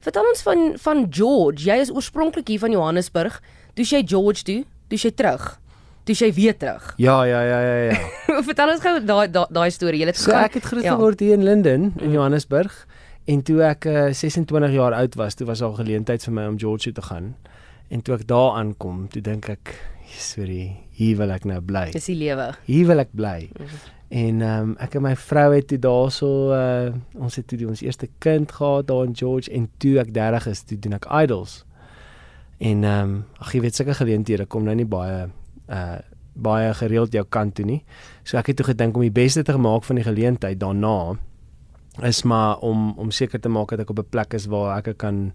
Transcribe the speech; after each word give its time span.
Vertel 0.00 0.24
ons 0.30 0.40
van 0.46 0.60
van 0.80 1.00
George. 1.12 1.60
Jy 1.68 1.74
is 1.84 1.90
oorspronklik 1.92 2.48
hier 2.48 2.60
van 2.62 2.72
Johannesburg. 2.72 3.34
Toe 3.76 3.84
jy 3.84 4.00
George 4.08 4.42
toe, 4.48 4.62
toe 4.88 4.98
jy 5.02 5.10
terug. 5.12 5.42
Toe 6.08 6.14
jy 6.16 6.30
weer 6.38 6.56
terug. 6.56 6.86
Ja, 7.06 7.18
ja, 7.28 7.42
ja, 7.44 7.58
ja, 7.60 7.74
ja. 7.90 8.38
Vertel 8.46 8.72
ons 8.72 8.80
gou 8.80 8.94
daai 9.04 9.26
daai 9.28 9.68
storie. 9.70 10.00
Jy 10.00 10.08
het 10.08 10.16
So 10.22 10.32
ek 10.32 10.56
het 10.56 10.64
groot 10.70 10.86
Ja. 10.88 10.94
geword 10.96 11.20
hier 11.20 11.36
in 11.36 11.44
Linden 11.44 11.92
in 12.00 12.08
Mm. 12.08 12.14
Johannesburg 12.16 12.86
en 13.28 13.42
toe 13.44 13.60
ek 13.62 13.84
uh, 13.86 14.06
26 14.16 14.72
jaar 14.72 14.96
oud 14.96 15.14
was, 15.20 15.36
toe 15.36 15.46
was 15.46 15.60
daar 15.60 15.70
'n 15.76 15.82
geleentheid 15.84 16.24
vir 16.24 16.32
my 16.32 16.46
om 16.48 16.56
George 16.58 16.82
toe 16.88 16.92
te 16.96 17.02
gaan. 17.02 17.36
En 17.90 18.00
toe 18.02 18.14
ek 18.14 18.26
daar 18.26 18.56
aankom, 18.56 19.08
toe 19.08 19.20
dink 19.22 19.48
ek, 19.48 19.74
sorry, 20.16 20.76
hier 20.96 21.16
wil 21.16 21.30
ek 21.30 21.44
nou 21.44 21.60
bly. 21.60 21.90
Dis 21.92 22.06
die 22.06 22.16
lewe. 22.16 22.54
Hier 22.64 22.86
wil 22.86 22.98
ek 23.04 23.12
bly. 23.12 23.50
Mhm. 23.52 23.68
En 24.10 24.40
ehm 24.42 24.70
um, 24.70 24.70
ek 24.82 24.96
en 24.98 25.04
my 25.04 25.12
vrou 25.16 25.48
het 25.54 25.68
toe 25.70 25.78
daarso 25.78 26.28
uh 26.50 26.90
ons 27.14 27.36
het 27.38 27.46
toe 27.46 27.58
die, 27.58 27.68
ons 27.70 27.82
eerste 27.82 28.08
kind 28.18 28.50
gehad 28.52 28.88
daar 28.88 29.04
in 29.06 29.14
George 29.14 29.50
en 29.54 29.68
toe 29.78 30.00
ek 30.02 30.10
30 30.14 30.46
is, 30.50 30.62
toe 30.66 30.78
doen 30.78 30.96
ek 30.98 31.06
idols. 31.22 31.60
En 32.58 32.82
ehm 32.84 33.12
um, 33.12 33.12
ag 33.38 33.52
jy 33.54 33.60
weet 33.62 33.78
sulke 33.78 33.94
geleenthede 33.94 34.48
kom 34.50 34.66
nou 34.66 34.74
nie 34.74 34.88
baie 34.88 35.28
uh 35.70 35.98
baie 36.40 36.74
gereeld 36.74 37.12
jou 37.12 37.24
kant 37.28 37.54
toe 37.54 37.64
nie. 37.66 37.82
So 38.24 38.38
ek 38.38 38.50
het 38.50 38.56
toe 38.56 38.66
gedink 38.70 38.96
om 38.96 39.02
die 39.04 39.14
beste 39.14 39.42
te 39.46 39.56
maak 39.58 39.84
van 39.84 39.98
die 39.98 40.06
geleentheid 40.06 40.58
daarna 40.58 41.18
is 42.06 42.22
maar 42.22 42.58
om 42.66 42.98
om 42.98 43.10
seker 43.10 43.40
te 43.40 43.48
maak 43.48 43.70
dat 43.70 43.80
ek 43.80 43.90
op 43.90 43.98
'n 43.98 44.10
plek 44.10 44.34
is 44.34 44.46
waar 44.46 44.78
ek 44.78 44.98
kan 44.98 45.32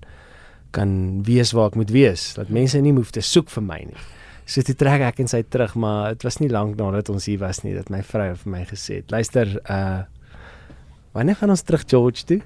kan 0.72 1.24
wees 1.24 1.52
waar 1.52 1.68
ek 1.68 1.76
moet 1.76 1.92
wees. 1.92 2.34
Dat 2.34 2.50
mense 2.50 2.80
nie 2.80 2.94
hoef 2.94 3.12
te 3.12 3.22
soek 3.22 3.50
vir 3.50 3.64
my 3.64 3.80
nie. 3.88 4.02
So 4.46 4.62
toe 4.62 4.76
trek 4.78 5.02
ek 5.02 5.20
en 5.24 5.30
sy 5.30 5.42
terug, 5.50 5.74
maar 5.82 6.14
dit 6.14 6.26
was 6.28 6.38
nie 6.38 6.52
lank 6.54 6.78
nadat 6.78 7.10
ons 7.10 7.26
hier 7.26 7.42
was 7.42 7.64
nie 7.66 7.74
dat 7.74 7.90
my 7.90 8.04
vrou 8.06 8.30
vir 8.44 8.52
my 8.52 8.64
gesê 8.70 9.02
het: 9.02 9.12
"Luister, 9.12 9.60
uh 9.66 10.06
wanneer 11.16 11.36
gaan 11.36 11.50
ons 11.50 11.64
terug 11.64 11.84
George 11.88 12.26
toe?" 12.26 12.42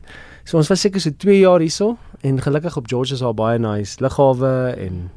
So 0.45 0.57
ons 0.57 0.69
was 0.69 0.81
seker 0.81 1.01
so 1.01 1.11
2 1.11 1.39
jaar 1.39 1.59
hierso 1.59 1.97
en 2.21 2.41
gelukkig 2.41 2.77
op 2.77 2.87
George 2.87 3.13
is 3.13 3.19
daar 3.19 3.33
baie 3.33 3.59
nice 3.59 3.99
lughawe 3.99 4.75
en 4.77 5.09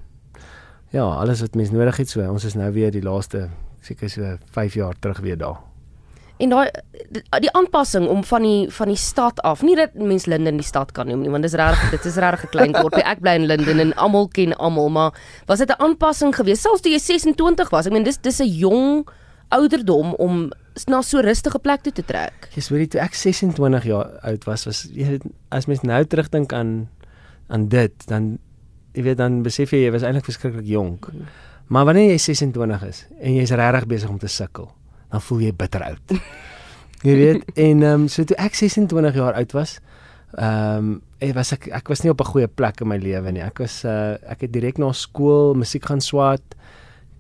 ja, 0.91 1.05
alles 1.05 1.41
wat 1.41 1.55
mens 1.55 1.71
nodig 1.71 1.97
het. 1.97 2.09
So 2.09 2.21
ons 2.21 2.45
is 2.45 2.55
nou 2.55 2.73
weer 2.73 2.91
die 2.91 3.03
laaste 3.03 3.49
seker 3.81 4.11
so 4.11 4.37
5 4.51 4.75
jaar 4.75 4.95
terug 4.99 5.21
weer 5.21 5.39
daar. 5.39 5.72
En 6.43 6.51
daai 6.51 6.71
die, 7.15 7.23
die 7.45 7.53
aanpassing 7.55 8.09
om 8.11 8.25
van 8.27 8.43
die 8.43 8.67
van 8.75 8.91
die 8.91 8.99
stad 8.99 9.41
af. 9.47 9.63
Nie 9.63 9.77
dat 9.79 9.95
mens 9.95 10.27
Linden 10.27 10.59
die 10.59 10.67
stad 10.67 10.93
kan 10.97 11.07
noem 11.07 11.23
nie, 11.23 11.31
want 11.31 11.47
dis 11.47 11.55
reg 11.59 11.79
dit 11.91 12.05
is 12.11 12.17
reg 12.17 12.45
'n 12.45 12.51
klein 12.51 12.73
dorpie. 12.73 13.05
Ek 13.05 13.21
bly 13.21 13.37
in 13.39 13.47
Linden 13.47 13.79
en 13.79 13.95
almal 13.95 14.29
ken 14.29 14.57
almal, 14.57 14.89
maar 14.89 15.13
was 15.47 15.59
dit 15.59 15.69
'n 15.69 15.83
aanpassing 15.83 16.35
geweest 16.35 16.63
selfs 16.63 16.83
toe 16.83 16.93
jy 16.93 16.99
26 16.99 17.71
was? 17.71 17.87
Ek 17.87 17.93
meen 17.93 18.03
dis 18.03 18.19
dis 18.19 18.41
'n 18.41 18.49
jong 18.49 19.07
ouderdom 19.49 20.15
om 20.15 20.51
na 20.89 21.03
so 21.03 21.21
rustige 21.21 21.59
plek 21.59 21.83
toe 21.83 21.93
te 21.93 22.05
trek. 22.05 22.49
Jy 22.57 22.63
weet 22.73 22.91
toe 22.91 23.01
ek 23.01 23.15
26 23.15 23.85
jaar 23.85 24.19
oud 24.23 24.45
was, 24.45 24.65
was 24.65 24.89
jy 24.93 25.21
as 25.53 25.67
mens 25.67 25.83
nou 25.83 26.05
terugdink 26.05 26.53
aan 26.53 26.89
aan 27.53 27.69
dit, 27.69 27.93
dan 28.09 28.39
jy 28.97 29.03
weet 29.03 29.19
dan 29.21 29.43
besef 29.45 29.71
jy 29.75 29.85
jy 29.85 29.91
was 29.93 30.03
eintlik 30.03 30.25
verskriklik 30.25 30.67
jonk. 30.67 31.11
Maar 31.73 31.85
wanneer 31.85 32.11
jy 32.13 32.19
26 32.19 32.87
is 32.89 33.05
en 33.21 33.35
jy's 33.35 33.51
regtig 33.51 33.87
besig 33.87 34.11
om 34.11 34.19
te 34.19 34.29
sukkel, 34.29 34.71
dan 35.13 35.23
voel 35.29 35.47
jy 35.47 35.53
bitter 35.57 35.85
oud. 35.87 36.17
jy 37.07 37.15
weet 37.19 37.49
en 37.55 37.83
ehm 37.85 38.05
um, 38.05 38.09
so 38.11 38.25
toe 38.25 38.39
ek 38.41 38.57
26 38.59 39.19
jaar 39.19 39.39
oud 39.39 39.57
was, 39.57 39.79
ehm 40.39 40.93
um, 40.93 40.93
ek 41.23 41.37
was 41.37 41.53
ek 41.55 41.69
ek 41.71 41.91
was 41.93 42.03
nie 42.03 42.11
op 42.11 42.21
'n 42.21 42.33
goeie 42.33 42.49
plek 42.49 42.81
in 42.81 42.89
my 42.89 42.99
lewe 42.99 43.33
nie. 43.33 43.43
Ek 43.43 43.59
was 43.63 43.85
uh 43.85 44.19
ek 44.27 44.49
het 44.49 44.53
direk 44.53 44.79
na 44.79 44.93
skool 44.93 45.55
musiek 45.55 45.85
gaan 45.85 46.01
swat, 46.01 46.43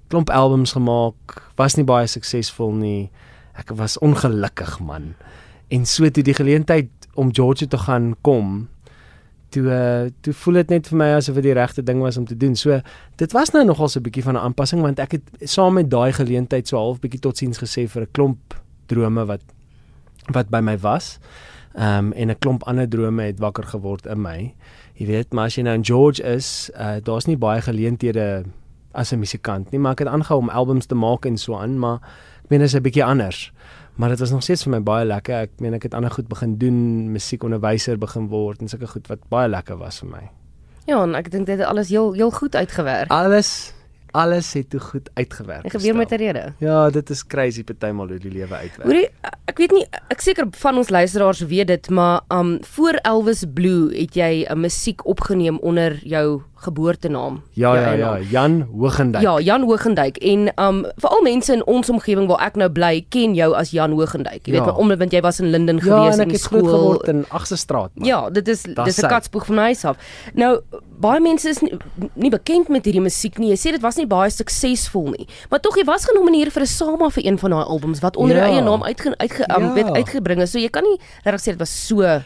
klomp 0.09 0.31
albums 0.31 0.73
gemaak, 0.73 1.43
was 1.57 1.77
nie 1.77 1.84
baie 1.84 2.07
suksesvol 2.07 2.73
nie. 2.73 3.11
Ek 3.55 3.71
was 3.77 3.99
ongelukkig 3.99 4.81
man. 4.81 5.15
En 5.69 5.87
so 5.87 6.09
toe 6.11 6.23
die 6.25 6.34
geleentheid 6.34 6.91
om 7.15 7.33
Georgia 7.33 7.67
te 7.69 7.79
gaan 7.79 8.15
kom, 8.23 8.69
toe 9.53 9.64
uh, 9.69 10.11
toe 10.25 10.33
voel 10.42 10.61
dit 10.62 10.75
net 10.77 10.89
vir 10.91 10.98
my 10.98 11.08
asof 11.19 11.39
dit 11.41 11.50
die 11.50 11.56
regte 11.56 11.84
ding 11.84 12.00
was 12.00 12.19
om 12.20 12.27
te 12.28 12.36
doen. 12.36 12.56
So 12.56 12.81
dit 13.20 13.36
was 13.36 13.53
nou 13.55 13.64
nogal 13.69 13.89
so 13.89 14.00
'n 14.00 14.03
bietjie 14.09 14.25
van 14.25 14.34
'n 14.34 14.44
aanpassing 14.48 14.83
want 14.83 14.98
ek 14.98 15.12
het 15.12 15.50
saam 15.50 15.75
met 15.75 15.91
daai 15.91 16.12
geleentheid 16.12 16.69
so 16.69 16.77
half 16.77 17.00
bietjie 17.00 17.20
totsiens 17.20 17.59
gesê 17.59 17.88
vir 17.88 18.03
'n 18.03 18.12
klomp 18.12 18.60
drome 18.87 19.25
wat 19.27 19.43
wat 20.32 20.49
by 20.50 20.60
my 20.60 20.78
was. 20.78 21.19
Ehm 21.75 21.99
um, 21.99 22.12
en 22.12 22.28
'n 22.28 22.38
klomp 22.38 22.62
ander 22.65 22.88
drome 22.88 23.22
het 23.22 23.38
wakker 23.38 23.65
geword 23.65 24.06
in 24.06 24.21
my. 24.21 24.54
Jy 24.94 25.06
weet, 25.06 25.32
maar 25.32 25.44
as 25.44 25.54
jy 25.56 25.62
nou 25.62 25.75
in 25.75 25.84
George 25.84 26.22
is, 26.22 26.71
uh, 26.77 26.97
daar's 27.03 27.27
nie 27.27 27.37
baie 27.37 27.60
geleenthede 27.60 28.44
as 28.93 29.12
'n 29.12 29.19
musikant 29.19 29.71
nie, 29.71 29.81
maar 29.81 29.93
ek 29.93 29.98
het 29.98 30.09
aangehou 30.09 30.38
om 30.41 30.48
albums 30.48 30.87
te 30.87 30.94
maak 30.94 31.25
en 31.25 31.37
so 31.37 31.54
aan, 31.54 31.78
maar 31.78 32.00
ek 32.44 32.50
meen 32.50 32.60
dit 32.60 32.69
is 32.69 32.75
'n 32.75 32.82
bietjie 32.82 33.04
anders. 33.04 33.53
Maar 33.94 34.08
dit 34.08 34.19
was 34.19 34.30
nog 34.30 34.42
steeds 34.42 34.62
vir 34.62 34.72
my 34.72 34.80
baie 34.82 35.04
lekker. 35.06 35.48
Ek 35.48 35.60
meen 35.60 35.75
ek 35.76 35.82
het 35.82 35.94
ander 35.94 36.10
goed 36.10 36.28
begin 36.28 36.56
doen, 36.58 36.78
musiekonderwyser 37.12 37.98
begin 38.00 38.30
word 38.32 38.60
en 38.60 38.69
sulke 38.69 38.88
goed 38.88 39.06
wat 39.12 39.28
baie 39.28 39.50
lekker 39.53 39.76
was 39.76 40.00
vir 40.00 40.08
my. 40.08 40.25
Ja, 40.88 41.03
en 41.03 41.14
ek 41.14 41.30
dink 41.30 41.47
dit 41.47 41.58
het 41.58 41.69
alles 41.69 41.92
heel 41.92 42.12
heel 42.16 42.32
goed 42.34 42.56
uitgewerk. 42.56 43.12
Alles 43.12 43.72
alles 44.12 44.53
het 44.53 44.70
toe 44.70 44.80
goed 44.80 45.08
uitgewerk. 45.14 45.62
Dit 45.62 45.72
gebeur 45.72 45.97
met 45.97 46.10
'n 46.12 46.20
rede. 46.20 46.53
Ja, 46.58 46.91
dit 46.91 47.10
is 47.10 47.26
crazy 47.26 47.64
partymal 47.64 48.08
hoe 48.08 48.19
die 48.19 48.30
lewe 48.30 48.54
uitwerk. 48.54 48.84
Hoorie, 48.84 49.08
ek 49.44 49.58
weet 49.58 49.72
nie 49.72 49.86
ek 50.09 50.20
seker 50.20 50.47
van 50.50 50.76
ons 50.76 50.88
luisteraars 50.88 51.41
weet 51.41 51.66
dit, 51.66 51.91
maar 51.91 52.20
um 52.28 52.59
voor 52.64 52.98
Elvis 53.03 53.44
Blue 53.54 53.97
het 53.97 54.14
jy 54.14 54.47
'n 54.48 54.60
musiek 54.60 55.06
opgeneem 55.06 55.59
onder 55.59 56.00
jou 56.04 56.42
geboortenaam. 56.62 57.43
Ja, 57.53 57.75
jou 57.75 57.77
ja, 57.84 57.93
ja, 57.93 58.11
naam. 58.12 58.23
Jan 58.31 58.69
Hogendijk. 58.78 59.23
Ja, 59.23 59.41
Jan 59.41 59.62
Hogendijk 59.62 60.17
en 60.17 60.53
um 60.56 60.87
veral 60.97 61.23
mense 61.23 61.53
in 61.53 61.67
ons 61.67 61.91
omgewing 61.91 62.27
waar 62.28 62.41
ek 62.47 62.55
nou 62.56 62.71
bly, 62.71 63.05
ken 63.09 63.34
jou 63.34 63.55
as 63.55 63.71
Jan 63.71 63.91
Hogendijk. 63.93 64.47
Jy 64.47 64.53
Ja. 64.55 64.65
weet, 64.65 64.75
omdat 64.77 64.99
want 64.99 65.12
jy 65.12 65.21
was 65.21 65.41
in 65.41 65.51
Linden 65.51 65.77
ja 65.77 65.83
gewees 65.83 66.17
en 66.19 66.28
groot 66.28 66.39
skool. 66.41 66.69
geword 66.69 67.09
in 67.09 67.25
Agste 67.28 67.56
straat 67.56 67.91
man. 67.95 68.06
Ja, 68.09 68.31
dit 68.31 68.49
is 68.49 68.62
Dis 68.62 68.75
dis 68.84 68.99
'n 68.99 69.01
sy. 69.01 69.09
katspoeg 69.09 69.47
van 69.47 69.55
my 69.56 69.77
af. 69.83 69.97
Nou, 70.34 70.61
baie 71.01 71.21
mense 71.21 71.49
is 71.49 71.61
nie, 71.61 71.72
nie 72.15 72.31
bekend 72.31 72.69
met 72.69 72.84
hierdie 72.84 73.01
musiek 73.03 73.39
nie. 73.39 73.49
Jy 73.49 73.56
sê 73.56 73.71
dit 73.72 73.81
was 73.81 73.97
nie 73.97 74.06
baie 74.06 74.31
suksesvol 74.31 75.11
nie. 75.19 75.27
Maar 75.51 75.61
tog 75.61 75.77
jy 75.77 75.84
was 75.84 76.05
genomineer 76.05 76.51
vir 76.51 76.62
'n 76.62 76.67
SAMA 76.67 77.11
vir 77.11 77.27
een 77.27 77.39
van 77.39 77.51
daai 77.51 77.65
albums 77.65 78.01
wat 78.01 78.17
onder 78.17 78.37
jou 78.37 78.47
Ja. 78.49 78.53
eie 78.55 78.62
naam 78.62 78.83
uitge 78.83 79.15
uitge 79.19 79.45
um, 79.56 79.62
Ja. 79.62 79.72
weet 79.75 79.91
uitgebring 79.91 80.41
is. 80.41 80.51
So 80.51 80.59
jy 80.59 80.69
kan 80.69 80.83
nie 80.84 80.99
regtig 81.25 81.41
sê 81.41 81.45
dit 81.56 81.59
was 81.59 81.87
so 81.87 82.22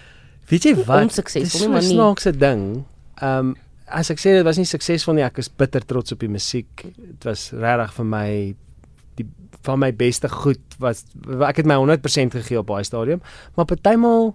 Weet 0.49 0.63
jy 0.63 0.75
wat? 0.85 1.03
Onsuksesvol 1.03 1.43
Dis 1.43 1.61
nie, 1.61 1.69
maar 1.69 1.83
'n 1.83 1.83
snaakse 1.83 2.31
ding. 2.39 2.85
Ehm 3.21 3.39
um, 3.39 3.57
as 3.87 4.11
ek 4.11 4.19
sê 4.19 4.35
dit 4.37 4.47
was 4.47 4.59
nie 4.59 4.67
suksesvol 4.69 5.15
nie, 5.15 5.25
ek 5.27 5.39
is 5.39 5.49
bitter 5.49 5.85
trots 5.87 6.15
op 6.15 6.23
die 6.23 6.31
musiek. 6.31 6.87
Dit 6.97 7.27
was 7.29 7.53
regtig 7.55 7.95
vir 7.99 8.09
my 8.11 8.29
die 9.17 9.29
van 9.67 9.81
my 9.83 9.93
beste 9.97 10.29
goed 10.31 10.77
was 10.83 11.05
ek 11.47 11.63
het 11.63 11.69
my 11.69 11.79
100% 11.81 12.37
gegee 12.37 12.61
op 12.61 12.69
daai 12.71 12.85
stadium, 12.85 13.23
maar 13.57 13.67
partymal 13.67 14.35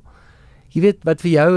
jy 0.72 0.88
weet 0.88 1.06
wat 1.08 1.22
vir 1.24 1.32
jou 1.32 1.52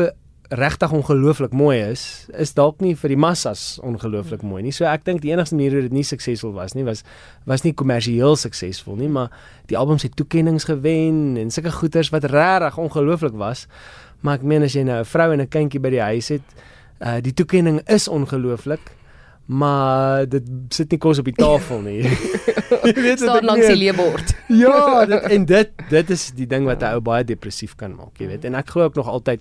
regtig 0.55 0.93
ongelooflik 0.93 1.55
mooi 1.57 1.79
is, 1.81 2.29
is 2.37 2.53
dalk 2.55 2.83
nie 2.85 2.93
vir 2.99 3.15
die 3.15 3.19
massas 3.19 3.79
ongelooflik 3.83 4.45
mooi 4.45 4.61
nie. 4.63 4.75
So 4.77 4.85
ek 4.87 5.07
dink 5.07 5.23
die 5.25 5.33
enigste 5.33 5.57
manier 5.57 5.79
hoe 5.79 5.87
dit 5.87 5.95
nie 5.95 6.05
suksesvol 6.07 6.53
was 6.55 6.77
nie 6.77 6.85
was 6.87 7.03
was 7.49 7.65
nie 7.65 7.73
kommersieel 7.73 8.37
suksesvol 8.39 8.99
nie, 9.01 9.09
maar 9.09 9.33
die 9.71 9.79
albums 9.81 10.05
het 10.05 10.15
toekenninge 10.19 10.67
gewen 10.69 11.39
en 11.41 11.51
sulke 11.55 11.73
goeders 11.73 12.13
wat 12.15 12.29
regtig 12.31 12.79
ongelooflik 12.79 13.39
was. 13.41 13.67
Maar 14.21 14.41
ek 14.41 14.47
meen 14.47 14.63
as 14.67 14.77
jy 14.77 14.85
nou 14.85 15.01
'n 15.01 15.09
vrou 15.09 15.33
en 15.33 15.41
'n 15.41 15.49
kindjie 15.49 15.81
by 15.81 15.91
die 15.91 16.05
huis 16.05 16.29
het, 16.29 16.47
uh 17.01 17.19
die 17.23 17.35
toekenning 17.35 17.81
is 17.89 18.09
ongelooflik, 18.09 18.93
maar 19.47 20.29
dit 20.29 20.43
sit 20.69 20.91
nie 20.91 20.99
kos 20.99 21.19
op 21.19 21.25
die 21.25 21.37
tafel 21.37 21.81
nie. 21.81 22.03
Jy 22.85 22.95
weet 22.95 23.21
wat 23.21 23.29
staan 23.29 23.45
langs 23.45 23.67
die 23.67 23.77
leebord. 23.77 24.35
Ja, 24.49 25.05
dit, 25.11 25.23
en 25.37 25.45
dit 25.49 25.71
dit 25.91 26.11
is 26.11 26.31
die 26.37 26.47
ding 26.47 26.67
wat 26.69 26.83
'n 26.83 26.97
ou 26.97 27.01
baie 27.05 27.25
depressief 27.25 27.75
kan 27.77 27.95
maak, 27.95 28.19
jy 28.19 28.27
weet. 28.27 28.45
En 28.45 28.55
ek 28.55 28.75
glo 28.75 28.85
ook 28.85 28.99
nog 28.99 29.09
altyd 29.09 29.41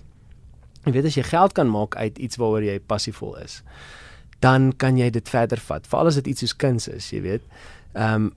jy 0.84 0.92
weet 0.92 1.08
as 1.08 1.16
jy 1.16 1.24
geld 1.24 1.52
kan 1.56 1.70
maak 1.70 1.96
uit 1.96 2.18
iets 2.18 2.36
waaroor 2.36 2.64
jy 2.64 2.78
passievol 2.80 3.36
is, 3.40 3.62
dan 4.40 4.72
kan 4.76 4.98
jy 5.00 5.10
dit 5.10 5.28
verder 5.28 5.60
vat. 5.60 5.86
Veral 5.86 6.06
as 6.06 6.20
dit 6.20 6.26
iets 6.26 6.44
soos 6.44 6.56
kuns 6.56 6.88
is, 6.88 7.10
jy 7.10 7.22
weet. 7.22 7.44
Ehm 7.94 8.14
um, 8.14 8.32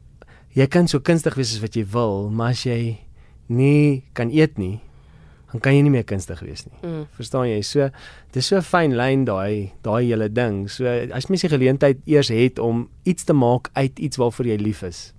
jy 0.57 0.65
kan 0.67 0.87
so 0.87 0.99
kunstig 0.99 1.35
wees 1.35 1.53
as 1.53 1.61
wat 1.61 1.75
jy 1.75 1.85
wil, 1.85 2.29
maar 2.29 2.55
as 2.55 2.63
jy 2.65 2.97
nie 3.47 4.03
kan 4.13 4.31
eet 4.33 4.57
nie, 4.57 4.81
dan 5.51 5.61
kan 5.63 5.75
jy 5.75 5.81
nie 5.85 5.93
meer 5.93 6.03
kunstig 6.07 6.41
wees 6.43 6.65
nie. 6.67 6.77
Mm. 6.81 7.03
Verstaan 7.15 7.47
jy? 7.47 7.61
So 7.63 7.89
dis 8.35 8.49
so 8.51 8.61
fyn 8.61 8.95
lyn 8.99 9.25
daai 9.25 9.71
daai 9.85 10.03
hele 10.09 10.29
ding. 10.29 10.65
So 10.69 10.87
as 10.87 11.29
mens 11.31 11.45
die 11.45 11.51
geleentheid 11.53 12.01
eers 12.05 12.31
het 12.33 12.59
om 12.59 12.89
iets 13.07 13.23
te 13.27 13.33
maak 13.33 13.69
uit 13.73 13.99
iets 13.99 14.19
waarvoor 14.19 14.51
jy 14.51 14.57
lief 14.61 14.83
is. 14.87 15.13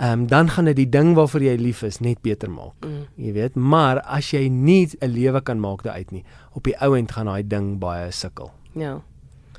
Ehm 0.00 0.22
um, 0.22 0.26
dan 0.26 0.48
gaan 0.48 0.70
dit 0.70 0.76
die 0.76 0.88
ding 0.88 1.14
waarvoor 1.14 1.42
jy 1.42 1.56
lief 1.60 1.82
is 1.82 1.98
net 2.00 2.22
beter 2.22 2.50
maak. 2.50 2.72
Mm. 2.86 3.04
Jy 3.16 3.32
weet, 3.32 3.54
maar 3.54 4.00
as 4.00 4.30
jy 4.32 4.48
nie 4.48 4.88
'n 5.00 5.10
lewe 5.12 5.40
kan 5.42 5.60
maak 5.60 5.82
daaruit 5.82 6.10
nie, 6.10 6.24
op 6.52 6.64
die 6.64 6.76
ou 6.80 6.96
end 6.96 7.12
gaan 7.12 7.26
daai 7.26 7.42
ding 7.46 7.78
baie 7.78 8.10
sukkel. 8.10 8.50
Ja. 8.74 9.02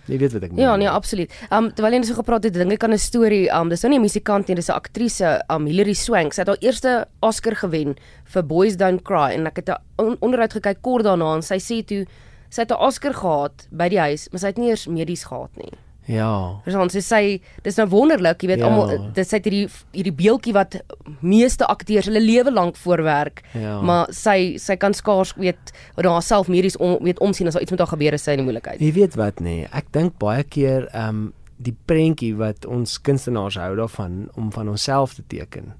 Jy 0.07 0.17
weet 0.17 0.33
wat 0.33 0.43
ek 0.43 0.51
meen. 0.51 0.63
Ja, 0.63 0.75
nee, 0.75 0.89
absoluut. 0.89 1.31
Um 1.51 1.69
terwyl 1.71 1.93
jy 1.93 1.99
net 1.99 2.07
so 2.07 2.17
gepraat 2.17 2.43
het, 2.43 2.53
dink 2.53 2.73
ek 2.73 2.83
aan 2.83 2.93
'n 2.93 2.97
storie. 2.97 3.49
Um 3.49 3.69
dis 3.69 3.83
nou 3.83 3.89
nie 3.91 3.99
'n 3.99 4.01
musikant 4.01 4.47
nie, 4.47 4.55
dis 4.55 4.69
'n 4.69 4.73
aktrise, 4.73 5.43
um 5.49 5.65
Hilary 5.65 5.93
Swank. 5.93 6.33
Sy 6.33 6.41
het 6.41 6.47
haar 6.47 6.61
eerste 6.61 7.07
Oscar 7.21 7.55
gewen 7.55 7.95
vir 8.25 8.43
Boys 8.43 8.75
Don't 8.77 9.03
Cry 9.03 9.33
en 9.37 9.47
ek 9.47 9.55
het 9.57 9.69
'n 9.69 9.77
on 9.97 10.17
onderhoud 10.21 10.53
gekyk 10.53 10.81
kort 10.81 11.05
daarna 11.05 11.35
en 11.35 11.41
sy 11.41 11.57
sê 11.57 11.85
toe 11.85 12.05
sy 12.49 12.61
het 12.61 12.71
'n 12.71 12.81
Oscar 12.81 13.13
gehad 13.13 13.67
by 13.71 13.89
die 13.89 13.99
huis, 13.99 14.27
maar 14.31 14.39
sy 14.39 14.47
het 14.47 14.57
nie 14.57 14.69
eers 14.69 14.87
medies 14.87 15.23
gehad 15.23 15.51
nie. 15.57 15.71
Ja. 16.09 16.59
Verstaan, 16.65 16.89
sy 16.89 17.01
sê 17.05 17.19
dis 17.63 17.77
nou 17.77 17.87
wonderlik, 17.91 18.41
jy 18.41 18.47
weet 18.47 18.59
Ja. 18.59 18.69
almal 18.69 19.11
dit 19.13 19.27
sê 19.27 19.39
hierdie 19.43 19.67
hierdie 19.93 20.13
beeldjie 20.13 20.53
wat 20.53 20.81
meeste 21.21 21.65
akteurs 21.67 22.05
hulle 22.09 22.19
lewe 22.21 22.51
lank 22.51 22.75
voorwerk. 22.75 23.43
Ja. 23.53 23.81
Maar 23.81 24.07
sy 24.13 24.57
sy 24.57 24.75
kan 24.75 24.93
skaars 24.93 25.35
weet 25.37 25.71
oor 25.97 26.09
haarself 26.15 26.47
medies 26.47 26.77
om 26.77 26.97
weet 27.03 27.19
omsien 27.19 27.47
as 27.47 27.53
daar 27.53 27.61
iets 27.61 27.71
met 27.71 27.79
haar 27.79 27.93
gebeur 27.93 28.13
is 28.13 28.23
sy 28.23 28.31
in 28.31 28.37
die 28.37 28.45
moeilikheid. 28.45 28.79
Jy 28.81 28.93
weet 28.93 29.15
wat 29.15 29.39
nê, 29.39 29.43
nee, 29.61 29.67
ek 29.71 29.91
dink 29.91 30.17
baie 30.19 30.43
keer 30.43 30.87
ehm 30.93 31.09
um, 31.09 31.33
die 31.61 31.75
prentjie 31.85 32.33
wat 32.35 32.65
ons 32.65 32.95
kunstenaars 33.05 33.55
hou 33.61 33.75
daarvan 33.77 34.29
om 34.35 34.51
van 34.51 34.69
onsself 34.71 35.13
te 35.13 35.23
teken 35.29 35.73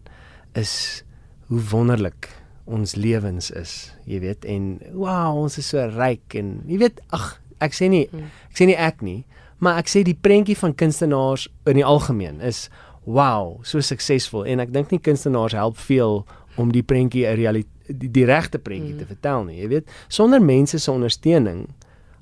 is 0.53 1.03
hoe 1.47 1.61
wonderlik 1.71 2.29
ons 2.69 2.95
lewens 2.95 3.49
is, 3.51 3.91
jy 4.05 4.19
weet 4.23 4.45
en 4.45 4.79
wow, 4.93 5.35
ons 5.41 5.57
is 5.57 5.67
so 5.73 5.81
ryk 5.97 6.35
en 6.39 6.61
jy 6.69 6.77
weet 6.77 7.01
ag, 7.09 7.41
ek 7.59 7.73
sê 7.73 7.89
nie 7.89 8.03
ek 8.13 8.59
sê 8.61 8.67
nie 8.69 8.77
ek 8.77 9.01
nie, 9.01 9.23
maar 9.61 9.77
ek 9.81 9.91
sê 9.91 10.01
die 10.05 10.17
prentjie 10.17 10.57
van 10.57 10.73
kunstenaars 10.75 11.47
in 11.69 11.77
die 11.79 11.85
algemeen 11.85 12.41
is 12.41 12.67
wow, 13.05 13.59
so 13.65 13.81
suksesvol 13.81 14.45
en 14.49 14.61
ek 14.63 14.73
dink 14.73 14.91
nie 14.93 15.01
kunstenaars 15.01 15.55
help 15.57 15.77
veel 15.77 16.21
om 16.59 16.73
die 16.73 16.83
prentjie 16.83 17.25
'n 17.29 17.37
realiteit 17.39 17.79
die, 17.91 18.11
die 18.11 18.25
regte 18.25 18.59
prentjie 18.59 18.93
mm. 18.93 18.99
te 19.01 19.05
vertel 19.09 19.43
nie, 19.47 19.59
jy 19.61 19.69
weet, 19.71 19.95
sonder 20.07 20.41
mense 20.43 20.79
se 20.79 20.91
ondersteuning 20.91 21.65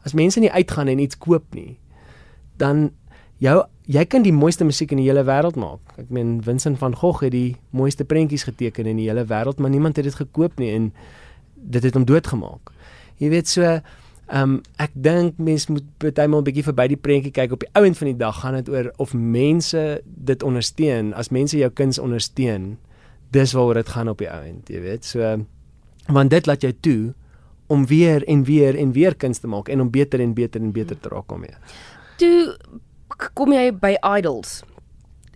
as 0.07 0.15
mense 0.15 0.39
nie 0.39 0.51
uitgaan 0.51 0.87
en 0.87 1.01
iets 1.03 1.17
koop 1.19 1.45
nie, 1.55 1.77
dan 2.57 2.89
jou 3.43 3.61
jy 3.89 4.03
kan 4.05 4.23
die 4.23 4.33
mooiste 4.35 4.67
musiek 4.67 4.91
in 4.93 5.01
die 5.01 5.07
hele 5.07 5.23
wêreld 5.25 5.57
maak. 5.57 5.81
Ek 5.97 6.11
meen 6.13 6.35
Vincent 6.45 6.77
van 6.77 6.93
Gogh 6.93 7.23
het 7.25 7.33
die 7.33 7.57
mooiste 7.73 8.05
prentjies 8.05 8.45
geteken 8.45 8.85
in 8.85 8.99
die 9.01 9.07
hele 9.09 9.23
wêreld, 9.25 9.57
maar 9.57 9.73
niemand 9.73 9.97
het 9.97 10.05
dit 10.05 10.19
gekoop 10.19 10.59
nie 10.61 10.69
en 10.75 10.91
dit 11.57 11.83
het 11.83 11.97
hom 11.97 12.05
doodgemaak. 12.05 12.69
Jy 13.17 13.31
weet 13.33 13.49
so 13.49 13.79
um, 14.33 14.61
ek 14.77 14.91
dink 14.93 15.37
mense 15.37 15.71
moet 15.71 15.83
partymal 15.97 16.39
'n 16.41 16.43
bietjie 16.43 16.63
verby 16.63 16.87
die 16.87 16.97
prentjie 16.97 17.31
kyk 17.31 17.51
op 17.51 17.59
die 17.59 17.69
ou 17.75 17.83
end 17.85 17.97
van 17.97 18.05
die 18.07 18.17
dag 18.17 18.39
gaan 18.41 18.53
dit 18.53 18.69
oor 18.69 18.91
of 18.97 19.13
mense 19.13 20.01
dit 20.05 20.43
ondersteun. 20.43 21.13
As 21.13 21.29
mense 21.29 21.57
jou 21.57 21.69
kuns 21.69 21.99
ondersteun, 21.99 22.77
dis 23.31 23.53
waaroor 23.53 23.73
dit 23.73 23.89
gaan 23.89 24.09
op 24.09 24.17
die 24.17 24.29
ou 24.29 24.41
end, 24.43 24.69
jy 24.69 24.81
weet. 24.81 25.05
So 25.05 25.45
want 26.07 26.29
dit 26.31 26.45
laat 26.45 26.61
jou 26.61 26.73
toe 26.81 27.13
om 27.67 27.85
weer 27.85 28.23
en 28.27 28.43
weer 28.43 28.75
en 28.75 28.91
weer 28.91 29.15
kuns 29.15 29.39
te 29.39 29.47
maak 29.47 29.69
en 29.69 29.81
om 29.81 29.89
beter 29.89 30.19
en 30.19 30.33
beter 30.33 30.61
en 30.61 30.71
beter 30.71 30.99
te 30.99 31.09
raak 31.09 31.27
daarmee. 31.29 31.53
Toe 32.17 32.57
k- 33.17 33.31
kom 33.33 33.51
jy 33.53 33.71
by 33.71 33.95
Idols. 34.17 34.63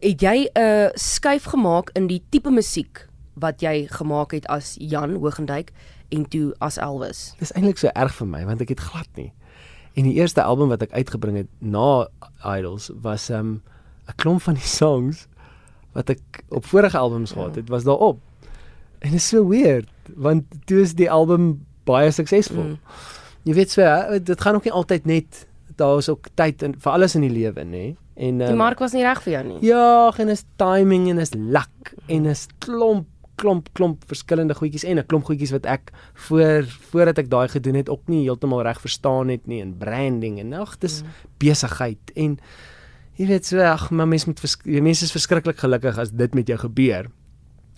Het 0.02 0.22
jy 0.22 0.50
'n 0.56 0.92
skuif 0.96 1.44
gemaak 1.44 1.90
in 1.94 2.08
die 2.08 2.22
tipe 2.30 2.50
musiek 2.52 3.08
wat 3.40 3.62
jy 3.62 3.88
gemaak 3.90 4.32
het 4.32 4.48
as 4.52 4.76
Jan 4.80 5.16
Hoogenduyk 5.16 5.72
en 6.14 6.26
toe 6.30 6.54
as 6.60 6.78
Elvis? 6.78 7.34
Dis 7.40 7.54
eintlik 7.54 7.82
so 7.82 7.92
erg 7.94 8.16
vir 8.20 8.30
my 8.30 8.44
want 8.46 8.62
ek 8.62 8.76
het 8.76 8.84
glad 8.92 9.10
nie. 9.16 9.32
En 9.94 10.08
die 10.10 10.16
eerste 10.18 10.44
album 10.44 10.72
wat 10.74 10.82
ek 10.82 10.94
uitgebring 10.94 11.38
het 11.44 11.50
na 11.60 12.08
Idols 12.46 12.90
was 13.02 13.30
'n 13.30 13.34
um, 13.34 13.62
klomp 14.16 14.42
van 14.42 14.54
die 14.54 14.70
songs 14.82 15.28
wat 15.94 16.10
ek 16.10 16.44
op 16.50 16.66
vorige 16.66 16.98
albums 16.98 17.32
gehad 17.32 17.56
het, 17.56 17.70
was 17.70 17.84
daarop. 17.84 18.20
En 19.00 19.12
dit 19.12 19.20
is 19.20 19.28
so 19.28 19.48
weird 19.48 19.90
want 20.16 20.44
toe 20.66 20.82
is 20.82 20.94
die 20.94 21.12
album 21.12 21.66
baie 21.86 22.12
suksesvol. 22.12 22.64
Mm. 22.64 22.80
Jy 23.44 23.54
weet 23.54 23.72
so, 23.72 23.82
hè, 23.82 24.20
dit 24.24 24.42
gaan 24.42 24.56
ook 24.56 24.64
nie 24.64 24.74
altyd 24.74 25.06
net 25.06 25.48
daar 25.76 25.98
is 25.98 26.10
ook 26.10 26.28
tyd 26.34 26.62
in 26.62 26.76
vir 26.80 26.92
alles 26.92 27.16
in 27.16 27.26
die 27.26 27.34
lewe, 27.34 27.64
nê? 27.66 27.96
En 28.16 28.38
Die 28.38 28.48
um, 28.54 28.58
mark 28.58 28.80
was 28.80 28.94
nie 28.94 29.04
reg 29.04 29.22
vir 29.26 29.34
jou 29.34 29.44
nie. 29.48 29.58
Ja, 29.66 30.12
en 30.18 30.30
is 30.30 30.46
timing 30.62 31.10
en 31.10 31.22
is 31.24 31.34
luck 31.34 31.94
en 32.08 32.26
is 32.30 32.48
klomp 32.62 33.08
klomp 33.36 33.70
klomp 33.74 34.04
verskillende 34.08 34.54
goedjies 34.54 34.84
en 34.84 35.00
'n 35.00 35.06
klomp 35.06 35.26
goedjies 35.26 35.52
wat 35.52 35.66
ek 35.66 35.92
voor 36.14 36.64
voordat 36.92 37.18
ek 37.18 37.30
daai 37.30 37.48
gedoen 37.48 37.76
het 37.76 37.90
ook 37.90 38.08
nie 38.08 38.24
heeltemal 38.24 38.62
reg 38.62 38.82
verstaan 38.82 39.30
het 39.30 39.48
nie 39.48 39.62
en 39.62 39.78
branding 39.78 40.40
en 40.40 40.54
ag 40.54 40.78
dis 40.78 41.02
mm. 41.02 41.10
besigheid 41.38 42.12
en 42.16 42.40
jy 43.18 43.28
weet 43.28 43.46
so 43.46 43.62
ag 43.62 43.92
maar 43.92 44.08
mense 44.08 44.28
moet 44.30 44.42
mense 44.66 45.06
is 45.06 45.12
verskriklik 45.12 45.60
gelukkig 45.60 45.98
as 45.98 46.12
dit 46.12 46.34
met 46.34 46.48
jou 46.48 46.58
gebeur. 46.58 47.10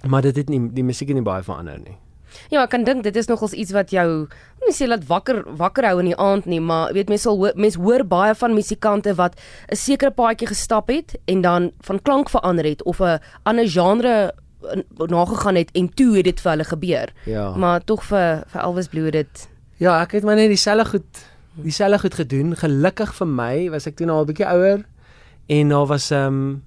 Maar 0.03 0.21
dit 0.21 0.35
het 0.35 0.49
nie 0.49 0.61
die 0.73 0.83
musiek 0.83 1.07
het 1.07 1.17
nie 1.17 1.25
baie 1.25 1.43
verander 1.43 1.79
nie. 1.79 1.97
Ja, 2.51 2.63
ek 2.65 2.73
kan 2.73 2.83
dink 2.83 3.03
dit 3.03 3.15
is 3.15 3.27
nogals 3.27 3.53
iets 3.55 3.71
wat 3.71 3.91
jou 3.95 4.27
nie 4.65 4.73
sê 4.75 4.87
laat 4.87 5.05
wakker 5.07 5.43
wakker 5.59 5.87
hou 5.87 5.99
in 6.01 6.11
die 6.11 6.17
aand 6.19 6.45
nie, 6.45 6.59
maar 6.59 6.93
weet 6.93 7.09
mense 7.09 7.27
sal 7.27 7.39
mense 7.55 7.79
hoor 7.79 8.03
baie 8.03 8.35
van 8.35 8.55
musikante 8.55 9.15
wat 9.15 9.35
'n 9.71 9.75
sekere 9.75 10.11
paadjie 10.11 10.47
gestap 10.47 10.89
het 10.89 11.15
en 11.25 11.41
dan 11.41 11.71
van 11.81 12.01
klank 12.01 12.29
verander 12.29 12.65
het 12.65 12.83
of 12.83 12.99
'n 12.99 13.19
ander 13.43 13.67
genre 13.67 14.33
in- 14.33 14.44
nagegaan 15.07 15.55
het 15.55 15.71
en 15.73 15.89
toe 15.93 16.15
het 16.15 16.23
dit 16.23 16.41
vir 16.41 16.51
hulle 16.51 16.63
gebeur. 16.63 17.13
Ja. 17.25 17.55
Maar 17.55 17.83
tog 17.83 18.03
vir 18.03 18.43
vir 18.47 18.61
Elvis 18.61 18.87
Blue 18.87 19.11
dit 19.11 19.47
Ja, 19.77 20.01
ek 20.01 20.11
het 20.15 20.23
maar 20.23 20.35
net 20.35 20.47
dieselfde 20.47 20.85
goed 20.85 21.23
dieselfde 21.55 21.99
goed 21.99 22.13
gedoen. 22.13 22.55
Gelukkig 22.55 23.15
vir 23.15 23.27
my 23.27 23.69
was 23.69 23.87
ek 23.87 23.97
toe 23.99 24.07
nou 24.07 24.17
al 24.17 24.23
'n 24.23 24.31
bietjie 24.31 24.47
ouer 24.47 24.85
en 25.47 25.69
daar 25.69 25.87
was 25.87 26.11
ehm 26.11 26.27
um, 26.27 26.63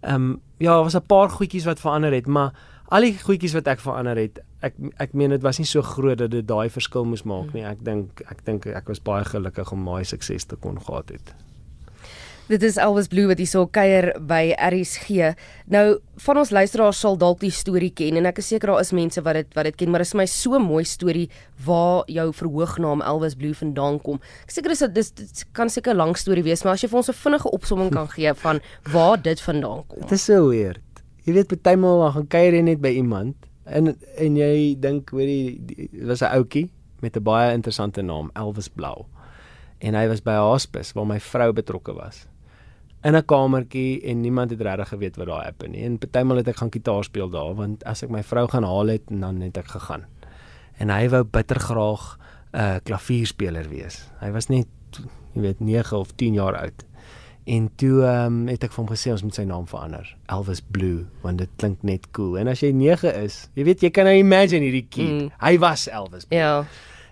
ehm 0.00 0.14
um, 0.14 0.40
ja, 0.58 0.82
was 0.82 0.96
'n 0.96 1.06
paar 1.06 1.30
goedjies 1.30 1.64
wat 1.64 1.80
verander 1.80 2.12
het, 2.12 2.26
maar 2.26 2.52
al 2.88 3.00
die 3.00 3.18
goedjies 3.18 3.52
wat 3.52 3.66
ek 3.66 3.80
verander 3.80 4.16
het, 4.16 4.40
ek 4.60 4.74
ek 4.96 5.12
meen 5.12 5.30
dit 5.30 5.42
was 5.42 5.58
nie 5.58 5.66
so 5.66 5.82
groot 5.82 6.18
dat 6.18 6.30
dit 6.30 6.48
daai 6.48 6.70
verskil 6.70 7.04
moes 7.04 7.22
maak 7.22 7.52
nie. 7.52 7.64
Ek 7.64 7.84
dink 7.84 8.20
ek 8.30 8.44
dink 8.44 8.66
ek 8.66 8.88
was 8.88 9.00
baie 9.00 9.24
gelukkig 9.24 9.72
om 9.72 9.84
daai 9.84 10.04
sukses 10.04 10.44
te 10.44 10.56
kon 10.56 10.80
gehad 10.80 11.08
het. 11.08 11.34
Dit 12.50 12.62
is 12.66 12.76
Elvis 12.76 13.06
Blue 13.08 13.28
wat 13.30 13.38
hierso 13.38 13.62
kuier 13.70 14.08
by 14.28 14.50
RSG. 14.58 15.28
Nou 15.70 15.84
van 16.24 16.40
ons 16.40 16.50
luisteraars 16.50 16.98
sal 17.00 17.14
dalk 17.20 17.38
die 17.40 17.52
storie 17.54 17.92
ken 17.94 18.18
en 18.18 18.26
ek 18.28 18.40
is 18.42 18.48
seker 18.50 18.72
daar 18.72 18.82
is 18.82 18.90
mense 18.92 19.22
wat 19.22 19.38
dit 19.38 19.54
wat 19.56 19.68
dit 19.70 19.76
ken, 19.78 19.92
maar 19.94 20.02
dit 20.02 20.10
is 20.10 20.16
my 20.18 20.26
so 20.30 20.58
mooi 20.60 20.82
storie 20.88 21.28
waar 21.64 22.02
jou 22.10 22.26
verhoognaam 22.34 23.04
Elvis 23.06 23.36
Blue 23.38 23.54
vandaan 23.54 24.00
kom. 24.02 24.18
Ek 24.42 24.50
seker 24.56 24.74
dis 24.74 24.82
dis 24.98 25.12
dit 25.22 25.44
kan 25.54 25.70
seker 25.70 25.94
'n 25.94 25.96
lang 26.02 26.16
storie 26.18 26.42
wees, 26.42 26.64
maar 26.64 26.74
as 26.74 26.82
jy 26.82 26.88
vir 26.90 26.96
ons 26.98 27.08
'n 27.08 27.12
vinnige 27.22 27.50
opsomming 27.52 27.90
kan 27.92 28.08
gee 28.08 28.34
van 28.34 28.60
waar 28.92 29.22
dit 29.22 29.40
vandaan 29.40 29.86
kom. 29.86 30.00
Dit 30.00 30.12
is 30.12 30.24
so 30.24 30.48
weird. 30.48 30.80
Jy 31.24 31.32
weet 31.34 31.48
partymal 31.48 32.00
dan 32.02 32.12
gaan 32.12 32.26
kuier 32.28 32.52
jy 32.54 32.62
net 32.62 32.80
by 32.80 32.88
iemand 32.90 33.34
en 33.66 33.96
en 34.18 34.36
jy 34.36 34.74
dink 34.80 35.10
die- 35.10 35.60
dit 35.92 36.06
was 36.06 36.20
'n 36.22 36.34
ouetjie 36.36 36.70
met 37.00 37.16
'n 37.16 37.22
baie 37.22 37.54
interessante 37.54 38.02
naam, 38.02 38.30
Elvis 38.34 38.68
Blou. 38.68 39.06
En 39.80 39.94
hy 39.94 40.08
was 40.08 40.20
by 40.20 40.32
'n 40.32 40.50
hospice 40.50 40.92
waar 40.94 41.06
my 41.06 41.20
vrou 41.20 41.52
betrokke 41.52 41.94
was. 41.94 42.26
In 43.02 43.16
'n 43.16 43.24
kamertjie 43.24 44.00
en 44.02 44.20
niemand 44.20 44.50
het 44.50 44.60
regtig 44.60 44.88
geweet 44.88 45.16
wat 45.16 45.26
daar 45.26 45.44
happen 45.44 45.70
nie. 45.70 45.82
En 45.84 45.98
partymal 45.98 46.36
het 46.36 46.48
ek 46.48 46.56
gaan 46.56 46.72
gitaar 46.72 47.04
speel 47.04 47.30
daar 47.30 47.54
want 47.54 47.84
as 47.84 48.02
ek 48.02 48.10
my 48.10 48.22
vrou 48.22 48.48
gaan 48.48 48.62
haal 48.64 48.86
het 48.86 49.02
en 49.10 49.20
dan 49.20 49.40
het 49.40 49.56
ek 49.56 49.66
gegaan. 49.66 50.04
En 50.78 50.90
hy 50.90 51.08
wou 51.08 51.24
bitter 51.24 51.60
graag 51.60 52.18
'n 52.52 52.58
uh, 52.58 52.76
klavierspeler 52.84 53.68
wees. 53.68 54.10
Hy 54.20 54.30
was 54.30 54.48
net 54.48 54.66
jy 55.34 55.40
weet 55.40 55.60
9 55.60 55.98
of 55.98 56.12
10 56.14 56.32
jaar 56.34 56.56
oud. 56.56 56.84
En 57.44 57.70
toe 57.76 58.04
um, 58.06 58.46
het 58.46 58.62
ek 58.62 58.70
vir 58.70 58.84
hom 58.84 58.92
gesê 58.92 59.10
ons 59.10 59.22
moet 59.22 59.34
sy 59.34 59.42
naam 59.42 59.66
verander. 59.66 60.06
Elvis 60.30 60.60
Blue 60.62 61.06
want 61.24 61.38
dit 61.38 61.50
klink 61.56 61.82
net 61.82 62.10
cool. 62.14 62.38
En 62.38 62.48
as 62.48 62.60
jy 62.62 62.70
9 62.70 63.14
is, 63.24 63.48
jy 63.54 63.64
weet 63.64 63.82
jy 63.82 63.90
kan 63.90 64.04
nou 64.04 64.14
imagine 64.14 64.62
hierdie 64.62 64.86
kid. 64.88 65.10
Mm. 65.10 65.30
Hy 65.42 65.58
was 65.58 65.88
Elvis. 65.88 66.26
Blue. 66.26 66.38
Ja. 66.38 66.64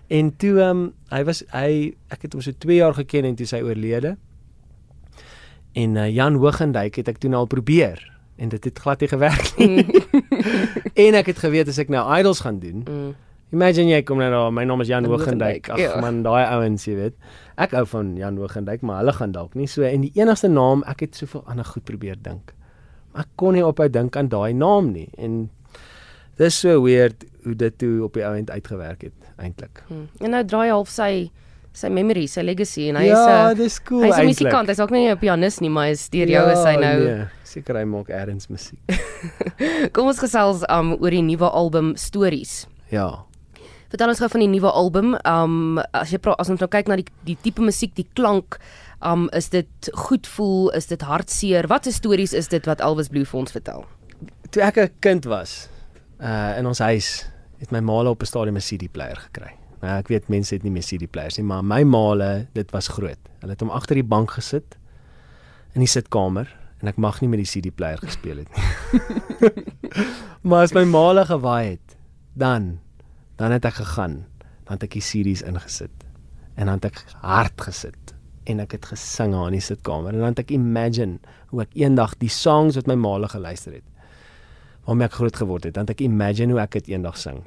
En 0.07 0.35
toe 0.35 0.59
um, 0.63 0.93
hy 1.11 1.23
was 1.27 1.43
hy 1.51 1.95
ek 2.11 2.27
het 2.27 2.33
hom 2.33 2.43
so 2.43 2.51
2 2.51 2.79
jaar 2.79 2.95
geken 2.95 3.25
en 3.25 3.35
toe 3.35 3.47
sy 3.49 3.59
oorlede. 3.65 4.15
En 5.73 5.95
uh, 5.95 6.09
Jan 6.11 6.35
Hoogenduyk 6.35 6.99
het 6.99 7.07
ek 7.07 7.19
toe 7.21 7.29
nou 7.31 7.45
al 7.45 7.51
probeer 7.51 8.01
en 8.41 8.49
dit 8.49 8.63
het 8.63 8.79
glad 8.79 9.03
nie 9.03 9.09
gewerk 9.11 9.51
nie. 9.57 9.83
en 11.05 11.17
ek 11.19 11.29
het 11.31 11.43
geweet 11.43 11.69
as 11.71 11.79
ek 11.81 11.91
nou 11.93 12.01
idols 12.17 12.41
gaan 12.43 12.57
doen. 12.59 12.81
Mm. 12.83 13.11
Imagine 13.51 13.91
jy 13.91 13.99
kom 14.07 14.21
nou 14.21 14.29
daar, 14.31 14.51
my 14.55 14.63
naam 14.63 14.81
is 14.81 14.89
Jan. 14.89 15.05
Hoogenduyk, 15.11 15.67
Ag 15.75 15.79
ja. 15.79 15.97
man, 15.99 16.21
daai 16.23 16.45
ouens, 16.55 16.85
jy 16.87 16.95
weet. 16.95 17.15
Ek 17.59 17.75
hou 17.75 17.83
van 17.91 18.13
Jan 18.19 18.39
Hoogenduyk, 18.39 18.83
maar 18.87 19.01
hulle 19.03 19.13
gaan 19.17 19.35
dalk 19.35 19.57
nie 19.59 19.67
so 19.69 19.83
en 19.83 20.05
die 20.07 20.11
enigste 20.15 20.49
naam, 20.51 20.85
ek 20.89 21.03
het 21.05 21.19
soveel 21.19 21.43
ander 21.51 21.67
goed 21.67 21.83
probeer 21.87 22.19
dink. 22.23 22.55
Maar 23.11 23.27
ek 23.27 23.33
kon 23.39 23.57
nie 23.57 23.65
ophou 23.67 23.89
dink 23.91 24.15
aan 24.15 24.31
daai 24.31 24.55
naam 24.55 24.93
nie 24.95 25.09
en 25.19 25.43
dis 26.39 26.57
so 26.63 26.79
weird 26.85 27.27
hoe 27.43 27.55
dit 27.59 27.75
toe 27.77 27.99
op 28.07 28.15
die 28.15 28.23
ouend 28.25 28.49
uitgewerk 28.49 29.03
het 29.09 29.31
eintlik. 29.37 29.83
Mm. 29.89 30.07
En 30.23 30.35
nou 30.37 30.43
draai 30.47 30.69
half 30.71 30.89
sy 30.89 31.11
sy 31.73 31.87
memory, 31.89 32.27
sy 32.27 32.41
legacy 32.41 32.89
en 32.89 32.95
hy 32.95 33.05
ja, 33.07 33.49
is 33.51 33.53
'n 33.55 33.57
dis 33.57 33.79
cool. 33.79 34.03
Hy's 34.03 34.17
'n 34.19 34.25
musikant, 34.25 34.67
hy's 34.67 34.79
ook 34.79 34.91
nie 34.91 35.07
'n 35.09 35.17
pianis 35.17 35.59
nie, 35.61 35.69
maar 35.69 35.87
hy's 35.87 36.09
deur 36.09 36.27
jou 36.27 36.51
is 36.51 36.63
hy 36.65 36.75
nou. 36.75 36.99
Nee, 37.03 37.25
seker 37.43 37.75
hy 37.75 37.83
maak 37.85 38.09
eers 38.09 38.47
musiek. 38.49 38.79
Kom 39.93 40.07
ons 40.07 40.19
gesels 40.19 40.63
um 40.69 40.93
oor 40.99 41.09
die 41.11 41.21
nuwe 41.21 41.49
album 41.49 41.95
Stories. 41.95 42.67
ja. 42.89 43.23
Vertel 43.91 44.07
ons 44.07 44.19
gou 44.19 44.29
van 44.29 44.39
die 44.39 44.47
nuwe 44.47 44.71
album. 44.71 45.17
Um 45.25 45.77
as 45.93 46.11
jy 46.11 46.17
pra- 46.17 46.35
as 46.39 46.49
ons 46.49 46.59
nou 46.61 46.67
kyk 46.69 46.87
na 46.87 46.95
die 46.95 47.05
die 47.25 47.35
tipe 47.43 47.61
musiek, 47.61 47.93
die 47.95 48.07
klank, 48.15 48.57
um 49.01 49.29
is 49.33 49.49
dit 49.49 49.89
goed 49.93 50.25
voel, 50.27 50.69
is 50.69 50.85
dit 50.87 51.01
hartseer? 51.01 51.67
Wat 51.67 51.85
'n 51.87 51.91
stories 51.91 52.33
is 52.33 52.47
dit 52.47 52.65
wat 52.65 52.79
Elvis 52.79 53.09
Blue 53.09 53.25
vir 53.25 53.39
ons 53.39 53.51
vertel? 53.51 53.85
Toe 54.51 54.63
ek 54.63 54.77
'n 54.77 54.89
kind 55.01 55.25
was, 55.25 55.67
uh 56.21 56.55
in 56.57 56.65
ons 56.67 56.79
huis, 56.79 57.25
het 57.59 57.71
my 57.71 57.79
maale 57.81 58.09
op 58.09 58.21
'n 58.21 58.25
stadium 58.25 58.55
'n 58.55 58.61
CD-speler 58.61 59.17
gekry. 59.27 59.51
Nou 59.81 59.93
ek 59.97 60.11
weet 60.13 60.29
mense 60.29 60.53
het 60.55 60.65
nie 60.65 60.73
meer 60.73 60.85
CD-spelers 60.85 61.39
nie, 61.39 61.45
maar 61.49 61.63
my 61.65 61.81
maale, 61.89 62.47
dit 62.53 62.69
was 62.73 62.91
groot. 62.93 63.31
Hulle 63.41 63.55
het 63.55 63.63
hom 63.65 63.73
agter 63.73 63.97
die 63.97 64.05
bank 64.05 64.35
gesit 64.37 64.77
in 65.73 65.81
die 65.81 65.89
sitkamer 65.89 66.49
en 66.81 66.89
ek 66.91 66.99
mag 67.01 67.21
nie 67.21 67.29
met 67.31 67.41
die 67.41 67.49
CD-speler 67.49 68.01
gespeel 68.01 68.43
het 68.43 68.53
nie. 68.53 69.51
maar 70.47 70.67
as 70.67 70.75
my 70.77 70.85
maale 70.89 71.25
gewaai 71.29 71.75
het, 71.75 71.97
dan 72.37 72.77
dan 73.41 73.53
het 73.55 73.65
ek 73.65 73.79
gegaan, 73.79 74.19
dan 74.69 74.77
het 74.77 74.85
ek 74.85 74.99
die 74.99 75.05
CD's 75.05 75.41
ingesit 75.41 76.05
en 76.55 76.69
dan 76.69 76.77
het 76.77 76.91
ek 76.91 76.99
hard 77.23 77.63
gesit 77.65 78.13
en 78.49 78.61
ek 78.63 78.75
het 78.77 78.89
gesing 78.91 79.33
daar 79.33 79.49
in 79.49 79.57
die 79.57 79.65
sitkamer 79.65 80.13
en 80.13 80.21
dan 80.21 80.35
het 80.35 80.43
ek 80.43 80.53
imagine 80.55 81.17
hoe 81.51 81.63
ek 81.63 81.73
eendag 81.77 82.15
die 82.21 82.31
songs 82.31 82.77
wat 82.77 82.89
my 82.89 82.97
maale 82.99 83.29
geluister 83.31 83.75
het 83.77 83.87
waarmee 84.85 85.09
ek 85.09 85.17
groot 85.19 85.41
geword 85.41 85.67
het 85.69 85.77
dan 85.77 85.87
het 85.87 85.95
ek 85.95 86.05
imagine 86.05 86.55
hoe 86.55 86.61
ek 86.63 86.79
dit 86.79 86.93
eendag 86.93 87.17
sing 87.21 87.41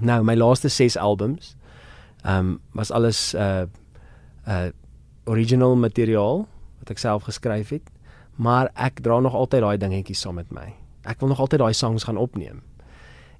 nou 0.00 0.22
my 0.24 0.34
laaste 0.34 0.68
6 0.68 0.96
albums 0.96 1.56
ehm 2.24 2.38
um, 2.38 2.60
was 2.72 2.90
alles 2.90 3.34
uh 3.34 3.64
uh 4.48 4.68
original 5.26 5.76
materiaal 5.76 6.46
wat 6.78 6.90
ek 6.90 6.98
self 6.98 7.22
geskryf 7.22 7.68
het 7.68 7.90
maar 8.36 8.70
ek 8.74 9.00
dra 9.02 9.20
nog 9.20 9.34
altyd 9.34 9.60
daai 9.60 9.78
dingetjies 9.78 10.20
saam 10.20 10.34
met 10.34 10.50
my 10.50 10.74
ek 11.04 11.20
wil 11.20 11.28
nog 11.28 11.40
altyd 11.40 11.60
daai 11.60 11.74
songs 11.74 12.04
gaan 12.04 12.16
opneem 12.16 12.62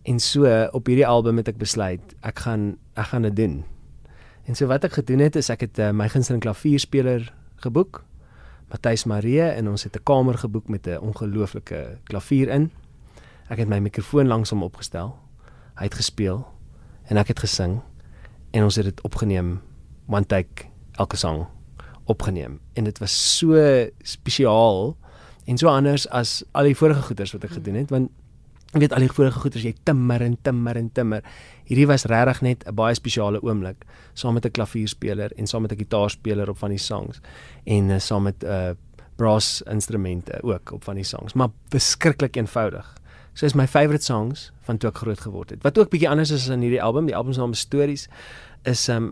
en 0.03 0.21
so 0.21 0.47
op 0.73 0.87
hierdie 0.87 1.07
album 1.07 1.37
het 1.37 1.49
ek 1.49 1.59
besluit 1.59 2.15
ek 2.23 2.39
gaan 2.39 2.77
ek 2.95 3.07
gaan 3.07 3.23
dit 3.23 3.37
doen 3.37 3.65
En 4.47 4.55
so 4.55 4.69
wat 4.71 4.85
ek 4.87 5.01
gedoen 5.01 5.25
het 5.25 5.37
is 5.37 5.51
ek 5.51 5.65
het 5.67 5.79
uh, 5.83 5.91
my 5.91 6.07
gunsteling 6.11 6.43
klavierspeler 6.45 7.27
geboek, 7.65 8.05
Matthys 8.71 9.03
Marie 9.11 9.43
en 9.43 9.73
ons 9.73 9.83
het 9.83 9.97
'n 9.99 10.07
kamer 10.07 10.39
geboek 10.39 10.69
met 10.69 10.87
'n 10.87 11.03
ongelooflike 11.03 11.99
klavier 12.05 12.49
in. 12.49 12.71
Ek 13.51 13.59
het 13.59 13.69
my 13.69 13.79
mikrofoon 13.79 14.27
langs 14.27 14.51
hom 14.51 14.63
opgestel. 14.63 15.19
Hy 15.77 15.89
het 15.89 15.95
gespeel 15.95 16.45
en 17.11 17.21
ek 17.21 17.29
het 17.35 17.43
gesing 17.45 17.81
en 18.57 18.65
ons 18.65 18.77
het 18.77 18.89
dit 18.89 19.01
opgeneem 19.05 19.61
one 20.09 20.27
take 20.27 20.71
elke 20.97 21.17
sang 21.17 21.45
opgeneem. 22.07 22.61
En 22.75 22.85
dit 22.85 22.99
was 22.99 23.15
so 23.39 23.59
spesiaal 24.07 24.97
en 25.47 25.59
so 25.59 25.69
anders 25.71 26.07
as 26.15 26.41
al 26.53 26.71
die 26.71 26.77
vorige 26.79 27.03
goeders 27.09 27.35
wat 27.35 27.45
ek 27.45 27.59
gedoen 27.59 27.79
het 27.83 27.93
want 27.95 28.11
ek 28.75 28.83
weet 28.83 28.95
al 28.97 29.05
die 29.05 29.13
vorige 29.13 29.41
goeders 29.41 29.65
jy 29.65 29.75
timmer 29.89 30.23
en 30.23 30.37
timmer 30.43 30.79
en 30.79 30.89
timmer. 30.93 31.27
Hierdie 31.69 31.87
was 31.89 32.07
regtig 32.11 32.43
net 32.43 32.67
'n 32.67 32.75
baie 32.75 32.95
spesiale 32.95 33.43
oomblik 33.43 33.85
saam 34.15 34.35
met 34.35 34.47
'n 34.47 34.51
klavierspeler 34.51 35.33
en 35.37 35.47
saam 35.47 35.63
met 35.63 35.73
'n 35.73 35.79
gitaarspeler 35.79 36.49
op 36.51 36.59
van 36.59 36.71
die 36.71 36.79
songs 36.83 37.21
en 37.65 37.91
uh, 37.91 37.99
saam 37.99 38.23
met 38.23 38.43
'n 38.43 38.47
uh, 38.47 38.75
brass 39.17 39.63
instrumente 39.63 40.43
ook 40.43 40.73
op 40.73 40.85
van 40.85 40.95
die 40.95 41.05
songs 41.05 41.33
maar 41.33 41.49
beskiklik 41.69 42.37
eenvoudig. 42.37 42.97
So 43.37 43.45
is 43.45 43.55
my 43.55 43.67
favourite 43.67 44.05
songs 44.05 44.51
van 44.65 44.79
toe 44.81 44.89
ek 44.89 45.03
groot 45.03 45.21
geword 45.21 45.51
het. 45.53 45.61
Wat 45.61 45.77
ook 45.77 45.91
bietjie 45.93 46.09
anders 46.09 46.31
is 46.33 46.47
in 46.49 46.63
hierdie 46.65 46.81
album, 46.81 47.05
die 47.05 47.17
album 47.17 47.35
se 47.37 47.43
naam 47.43 47.53
is 47.53 47.61
Stories 47.67 48.07
is 48.65 48.87
um 48.89 49.11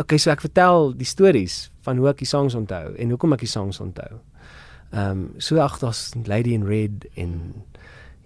okay, 0.00 0.16
so 0.16 0.32
ek 0.32 0.40
vertel 0.40 0.94
die 0.96 1.08
stories 1.08 1.66
van 1.84 2.00
hoe 2.00 2.08
ek 2.08 2.22
die 2.24 2.28
songs 2.28 2.56
onthou 2.56 2.94
en 2.96 3.12
hoekom 3.12 3.36
ek 3.36 3.44
die 3.44 3.52
songs 3.52 3.80
onthou. 3.84 4.22
Um 4.96 5.28
so 5.36 5.60
ag 5.60 5.76
daar's 5.84 6.08
Lady 6.24 6.56
in 6.56 6.64
Red 6.64 7.04
en 7.20 7.36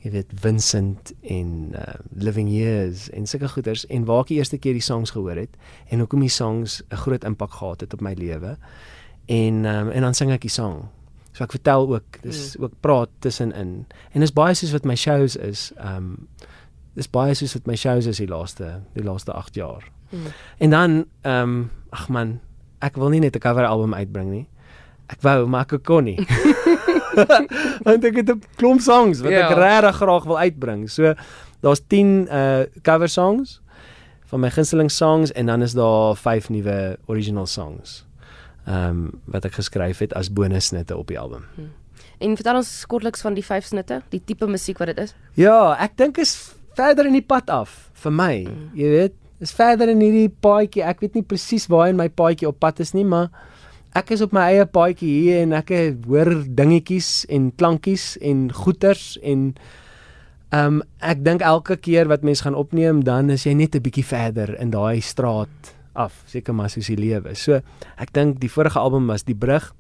jy 0.05 0.15
weet 0.15 0.31
Vincent 0.39 1.11
en 1.27 1.75
uh, 1.75 1.99
Living 2.15 2.49
Years 2.49 3.09
en 3.11 3.27
sulke 3.27 3.51
goeders 3.51 3.83
en 3.91 4.07
waar 4.07 4.23
ek 4.23 4.31
die 4.31 4.39
eerste 4.39 4.63
keer 4.63 4.79
die 4.79 4.87
songs 4.87 5.11
gehoor 5.19 5.43
het 5.43 5.59
en 5.91 6.05
hoekom 6.05 6.23
die 6.23 6.31
songs 6.31 6.79
'n 6.95 7.03
groot 7.03 7.27
impak 7.27 7.59
gehad 7.59 7.83
het 7.83 7.99
op 7.99 8.07
my 8.07 8.15
lewe. 8.15 8.55
En 9.27 9.65
um, 9.67 9.91
en 9.91 10.03
dan 10.07 10.15
sing 10.15 10.31
ek 10.31 10.47
die 10.47 10.55
song. 10.55 10.87
So 11.41 11.47
ek 11.49 11.55
vertel 11.57 11.87
ook, 11.89 12.19
dis 12.21 12.41
mm. 12.53 12.65
ook 12.67 12.73
praat 12.85 13.09
tussenin. 13.25 13.87
En 14.13 14.21
dis 14.21 14.33
baie 14.37 14.53
soos 14.55 14.75
wat 14.77 14.85
my 14.85 14.93
shows 14.93 15.39
is. 15.41 15.71
Um 15.81 16.29
dis 16.99 17.09
baie 17.09 17.33
soos 17.39 17.55
wat 17.57 17.71
my 17.71 17.79
shows 17.81 18.05
is 18.11 18.19
die 18.21 18.29
laaste 18.29 18.83
die 18.93 19.05
laaste 19.07 19.33
8 19.33 19.57
jaar. 19.57 19.87
Mm. 20.11 20.35
En 20.59 20.71
dan 20.71 20.99
um 21.25 21.55
ag 21.97 22.11
man, 22.13 22.35
ek 22.85 23.01
wil 23.01 23.09
nie 23.09 23.23
net 23.25 23.37
'n 23.37 23.41
cover 23.41 23.65
album 23.65 23.95
uitbring 23.95 24.29
nie. 24.31 24.47
Ek 25.09 25.25
wou, 25.25 25.47
maar 25.47 25.65
ek 25.65 25.81
kon 25.83 26.05
nie. 26.05 26.21
Want 27.89 28.05
ek 28.05 28.21
het 28.21 28.37
'n 28.37 28.43
klomp 28.61 28.85
songs 28.85 29.25
wat 29.25 29.33
ja. 29.33 29.49
ek 29.49 29.57
regtig 29.57 29.97
graag 29.97 30.25
wil 30.29 30.39
uitbring. 30.39 30.91
So 30.91 31.15
daar's 31.65 31.81
10 31.89 32.29
uh 32.29 32.69
cover 32.83 33.09
songs 33.09 33.63
van 34.29 34.41
my 34.41 34.51
gunsteling 34.51 34.91
songs 34.93 35.33
en 35.33 35.47
dan 35.47 35.63
is 35.63 35.73
daar 35.73 36.17
5 36.17 36.49
nuwe 36.53 36.99
original 37.07 37.47
songs. 37.47 38.05
Ehm 38.67 38.89
um, 38.89 39.21
wat 39.25 39.45
ek 39.45 39.57
geskryf 39.59 39.99
het 40.05 40.15
as 40.15 40.33
bonussnitte 40.33 40.97
op 40.97 41.09
die 41.09 41.19
album. 41.19 41.45
Hmm. 41.55 41.71
En 42.21 42.37
vertel 42.37 42.61
ons 42.61 42.87
kortliks 42.87 43.21
van 43.25 43.35
die 43.35 43.45
5 43.45 43.65
snitte, 43.65 44.03
die 44.13 44.21
tipe 44.25 44.47
musiek 44.47 44.79
wat 44.79 44.93
dit 44.93 44.99
is. 44.99 45.15
Ja, 45.35 45.77
ek 45.81 45.97
dink 45.97 46.19
is 46.19 46.35
verder 46.77 47.07
in 47.07 47.17
die 47.17 47.25
pad 47.25 47.51
af 47.51 47.91
vir 48.03 48.13
my. 48.13 48.35
Hmm. 48.45 48.69
Jy 48.77 48.91
weet, 48.97 49.17
is 49.41 49.53
verder 49.57 49.89
in 49.89 50.01
hierdie 50.05 50.29
paadjie. 50.29 50.85
Ek 50.85 51.01
weet 51.01 51.17
nie 51.17 51.25
presies 51.25 51.67
waar 51.73 51.89
in 51.89 51.97
my 51.97 52.09
paadjie 52.09 52.49
op 52.49 52.61
pad 52.61 52.81
is 52.85 52.93
nie, 52.93 53.07
maar 53.09 53.31
ek 53.97 54.13
is 54.15 54.23
op 54.23 54.35
my 54.37 54.47
eie 54.53 54.67
paadjie 54.71 55.11
hier 55.11 55.43
en 55.45 55.55
ek 55.59 55.73
hoor 56.07 56.31
dingetjies 56.47 57.25
en 57.33 57.51
klankies 57.59 58.15
en 58.23 58.51
goeters 58.55 59.17
en 59.23 59.53
ehm 60.51 60.81
um, 60.81 60.81
ek 61.07 61.21
dink 61.23 61.43
elke 61.47 61.77
keer 61.79 62.09
wat 62.11 62.25
mens 62.27 62.43
gaan 62.43 62.59
opneem 62.59 63.05
dan 63.07 63.31
is 63.31 63.47
jy 63.47 63.55
net 63.55 63.75
'n 63.75 63.83
bietjie 63.83 64.05
verder 64.05 64.55
in 64.59 64.71
daai 64.71 65.01
straat 65.01 65.75
af 65.93 66.23
seker 66.27 66.55
maar 66.55 66.71
soos 66.71 66.91
die 66.93 66.99
lewe. 66.99 67.35
So 67.35 67.61
ek 67.97 68.13
dink 68.17 68.41
die 68.41 68.51
vorige 68.51 68.79
album 68.79 69.07
was 69.11 69.25
die 69.25 69.37
brug. 69.37 69.73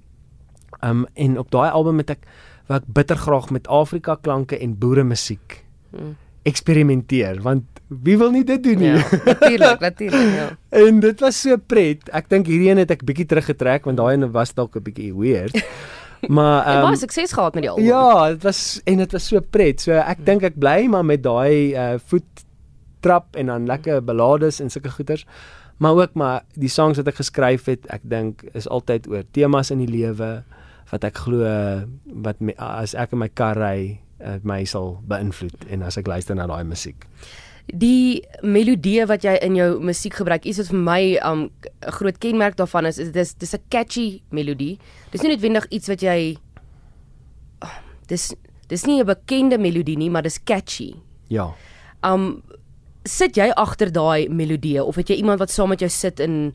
Um, 0.85 1.07
en 1.15 1.39
op 1.39 1.51
daai 1.51 1.71
album 1.71 1.99
het 1.99 2.11
ek 2.17 2.27
wat 2.71 2.87
bitter 2.87 3.19
graag 3.19 3.51
met 3.51 3.69
Afrika 3.69 4.17
klanke 4.17 4.59
en 4.59 4.79
boere 4.79 5.03
musiek 5.05 5.65
hmm. 5.91 6.15
eksperimenteer 6.49 7.43
want 7.43 7.67
wie 7.91 8.17
wil 8.19 8.31
nie 8.31 8.45
dit 8.47 8.63
doen 8.63 8.79
nie? 8.79 8.93
Ja, 8.95 9.03
natuurlik, 9.25 9.81
natuurlik, 9.89 10.35
ja. 10.37 10.49
En 10.79 11.01
dit 11.03 11.21
was 11.21 11.41
so 11.43 11.57
pret. 11.59 12.07
Ek 12.15 12.29
dink 12.31 12.47
hierdie 12.47 12.71
een 12.71 12.79
het 12.85 12.93
ek 12.95 13.03
bietjie 13.05 13.27
teruggetrek 13.27 13.89
want 13.91 13.99
daai 13.99 14.15
een 14.15 14.31
was 14.31 14.55
dalk 14.55 14.79
'n 14.79 14.87
bietjie 14.87 15.11
weird. 15.15 15.59
Maar 16.29 16.77
um, 16.77 16.83
baie 16.83 16.97
sukses 17.01 17.33
gehad 17.33 17.55
met 17.55 17.63
die 17.63 17.71
album. 17.71 17.85
Ja, 17.85 18.29
dit 18.29 18.43
was 18.43 18.81
en 18.85 18.97
dit 18.97 19.13
was 19.13 19.27
so 19.27 19.41
pret. 19.41 19.81
So 19.81 19.97
ek 19.97 20.21
dink 20.27 20.43
ek 20.45 20.59
bly 20.61 20.85
maar 20.93 21.05
met 21.05 21.23
daai 21.25 21.73
uh 21.73 21.97
voet 22.13 22.45
trap 23.01 23.37
en 23.37 23.47
dan 23.47 23.67
lekker 23.67 24.05
ballades 24.05 24.61
en 24.61 24.71
sulke 24.71 24.91
goeters. 24.91 25.25
Maar 25.81 25.97
ook 25.97 26.15
maar 26.15 26.45
die 26.61 26.69
songs 26.69 27.01
wat 27.01 27.09
ek 27.09 27.21
geskryf 27.23 27.69
het, 27.73 27.87
ek 27.89 28.05
dink 28.05 28.45
is 28.53 28.69
altyd 28.69 29.09
oor 29.09 29.25
temas 29.33 29.73
in 29.73 29.81
die 29.81 29.91
lewe 29.91 30.43
wat 30.91 31.05
ek 31.07 31.23
glo 31.25 31.47
wat 32.25 32.41
me, 32.41 32.53
as 32.59 32.95
ek 32.99 33.15
in 33.17 33.23
my 33.23 33.31
kar 33.33 33.57
ry 33.57 34.01
uh, 34.21 34.37
my 34.43 34.65
sal 34.69 34.99
beïnvloed 35.09 35.71
en 35.71 35.87
as 35.87 35.97
ek 35.97 36.11
luister 36.11 36.37
na 36.37 36.49
daai 36.51 36.67
musiek 36.69 37.07
die 37.71 38.23
melodie 38.43 39.05
wat 39.09 39.25
jy 39.25 39.37
in 39.45 39.57
jou 39.59 39.69
musiek 39.83 40.15
gebruik, 40.19 40.47
iets 40.49 40.59
wat 40.63 40.71
vir 40.73 40.79
my 40.79 41.03
'n 41.19 41.27
um, 41.27 41.51
groot 41.81 42.19
kenmerk 42.19 42.57
daarvan 42.57 42.87
is, 42.87 42.99
is 42.99 43.13
dis 43.13 43.35
dis 43.35 43.55
'n 43.55 43.63
catchy 43.69 44.23
melodie. 44.31 44.79
Dis 45.11 45.23
nie 45.23 45.31
noodwendig 45.31 45.67
iets 45.71 45.89
wat 45.89 46.03
jy 46.03 46.37
oh, 47.63 47.75
dis 48.07 48.35
dis 48.69 48.85
nie 48.87 49.01
'n 49.01 49.07
bekende 49.07 49.59
melodie 49.59 49.97
nie, 49.97 50.11
maar 50.11 50.23
dis 50.23 50.43
catchy. 50.43 50.95
Ja. 51.29 51.55
Um 52.03 52.43
sit 53.09 53.37
jy 53.37 53.49
agter 53.57 53.93
daai 53.93 54.29
melodie 54.29 54.81
of 54.83 54.99
het 55.01 55.11
jy 55.11 55.21
iemand 55.21 55.41
wat 55.41 55.53
saam 55.53 55.73
met 55.73 55.81
jou 55.81 55.91
sit 55.93 56.21
in 56.21 56.53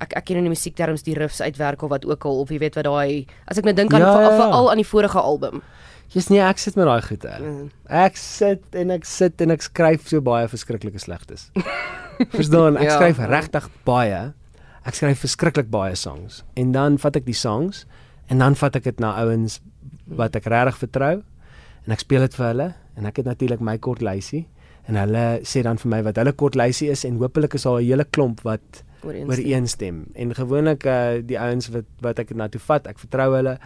ek 0.00 0.14
ek 0.16 0.28
ken 0.30 0.40
in 0.40 0.48
die 0.48 0.54
musiekterms 0.54 1.04
die 1.04 1.16
riffs 1.18 1.40
uitwerk 1.42 1.82
of 1.82 1.92
wat 1.92 2.06
ook 2.08 2.24
al 2.24 2.42
of 2.42 2.50
jy 2.52 2.60
weet 2.62 2.78
wat 2.78 2.86
daai 2.88 3.26
as 3.50 3.60
ek 3.60 3.68
nou 3.68 3.74
dink 3.76 3.92
aan 3.94 4.04
ja, 4.04 4.12
ja, 4.14 4.28
ja. 4.30 4.36
veral 4.38 4.70
aan 4.72 4.80
die 4.80 4.88
vorige 4.88 5.20
album. 5.20 5.62
Jy's 6.10 6.30
nie 6.32 6.40
ek 6.42 6.58
sit 6.58 6.74
met 6.74 6.88
daai 6.88 7.02
goeie. 7.06 7.34
Mm. 7.38 7.66
Ek 7.86 8.16
sit 8.18 8.74
en 8.74 8.90
ek 8.90 9.04
sit 9.06 9.42
en 9.44 9.54
ek 9.54 9.62
skryf 9.62 10.08
so 10.10 10.22
baie 10.24 10.48
verskriklike 10.50 10.98
slegtes. 10.98 11.50
Verstaan, 12.34 12.78
ek 12.80 12.88
ja. 12.88 12.96
skryf 12.98 13.20
regtig 13.30 13.68
baie. 13.86 14.22
Ek 14.88 14.96
skryf 14.96 15.20
verskriklik 15.22 15.68
baie 15.70 15.96
songs 15.98 16.40
en 16.58 16.72
dan 16.74 16.96
vat 17.02 17.18
ek 17.20 17.26
die 17.28 17.36
songs 17.36 17.84
en 18.32 18.40
dan 18.40 18.56
vat 18.56 18.78
ek 18.78 18.88
dit 18.88 19.02
na 19.02 19.12
ouens 19.20 19.58
wat 20.06 20.38
ek 20.38 20.48
regtig 20.50 20.80
vertrou 20.86 21.14
en 21.84 21.94
ek 21.94 22.02
speel 22.02 22.24
dit 22.24 22.38
vir 22.38 22.46
hulle 22.48 22.68
en 22.96 23.08
ek 23.10 23.20
het 23.20 23.28
natuurlik 23.28 23.60
my 23.64 23.76
kort 23.82 24.00
lysie 24.04 24.46
en 24.90 24.98
hulle 24.98 25.24
sê 25.46 25.62
dan 25.66 25.78
vir 25.78 25.92
my 25.94 26.02
wat 26.10 26.18
hulle 26.20 26.34
kort 26.34 26.58
lysie 26.58 26.90
is 26.90 27.06
en 27.06 27.22
hopelik 27.22 27.54
is 27.54 27.66
daar 27.68 27.80
'n 27.80 27.86
hele 27.86 28.04
klomp 28.04 28.42
wat 28.42 28.82
ooreenstem 29.06 30.04
en 30.14 30.34
gewoonlik 30.34 30.84
uh, 30.84 31.22
die 31.24 31.38
ouens 31.38 31.70
wat 31.70 31.88
wat 32.02 32.18
ek 32.18 32.34
na 32.34 32.48
toe 32.48 32.60
vat 32.60 32.86
ek 32.86 32.98
vertrou 32.98 33.32
hulle 33.38 33.58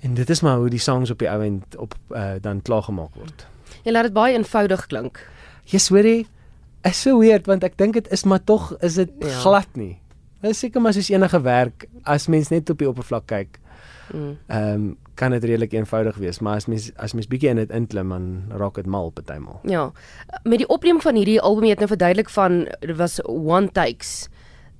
En 0.00 0.14
dit 0.14 0.30
is 0.30 0.40
maar 0.40 0.56
hoe 0.56 0.70
die 0.70 0.78
songs 0.78 1.10
op 1.10 1.18
die 1.18 1.30
ouend 1.30 1.76
op 1.76 1.94
uh, 2.10 2.30
dan 2.40 2.62
klaar 2.62 2.82
gemaak 2.82 3.14
word. 3.14 3.46
Jy 3.82 3.92
laat 3.92 4.08
dit 4.10 4.16
baie 4.16 4.36
eenvoudig 4.36 4.86
klink. 4.86 5.20
Yes, 5.64 5.88
sorry. 5.90 6.26
Is 6.86 7.00
so 7.02 7.18
weird 7.18 7.48
want 7.50 7.64
ek 7.66 7.78
dink 7.80 7.96
dit 7.98 8.10
is 8.14 8.22
maar 8.24 8.44
tog 8.44 8.70
is 8.86 9.00
dit 9.00 9.10
ja. 9.18 9.32
glad 9.42 9.72
nie. 9.74 9.96
Dit 10.44 10.52
is 10.52 10.60
seker 10.62 10.84
maar 10.84 10.94
soos 10.94 11.10
enige 11.10 11.40
werk 11.42 11.88
as 12.04 12.28
mens 12.30 12.52
net 12.52 12.70
op 12.70 12.78
die 12.78 12.88
oppervlak 12.88 13.26
kyk. 13.32 13.58
Mm. 14.12 14.36
Ehm 14.46 14.62
mm. 14.62 14.86
um, 14.86 14.94
kan 15.16 15.32
dit 15.32 15.44
redelik 15.44 15.72
eenvoudig 15.72 16.16
wees, 16.20 16.38
maar 16.44 16.60
as 16.60 16.68
mens 16.70 16.90
as 17.00 17.16
mens 17.16 17.28
bietjie 17.30 17.50
in 17.50 17.60
dit 17.60 17.72
inklim 17.74 18.12
dan 18.14 18.30
raak 18.60 18.76
dit 18.80 18.86
mal 18.86 19.10
partymal. 19.10 19.60
Ja. 19.64 19.90
Met 20.44 20.62
die 20.62 20.68
opneem 20.68 21.00
van 21.00 21.16
hierdie 21.16 21.40
album 21.40 21.68
het 21.70 21.82
nou 21.82 21.88
verduidelik 21.88 22.30
van 22.30 22.64
dit 22.80 22.96
was 22.96 23.20
one 23.24 23.72
takes. 23.72 24.28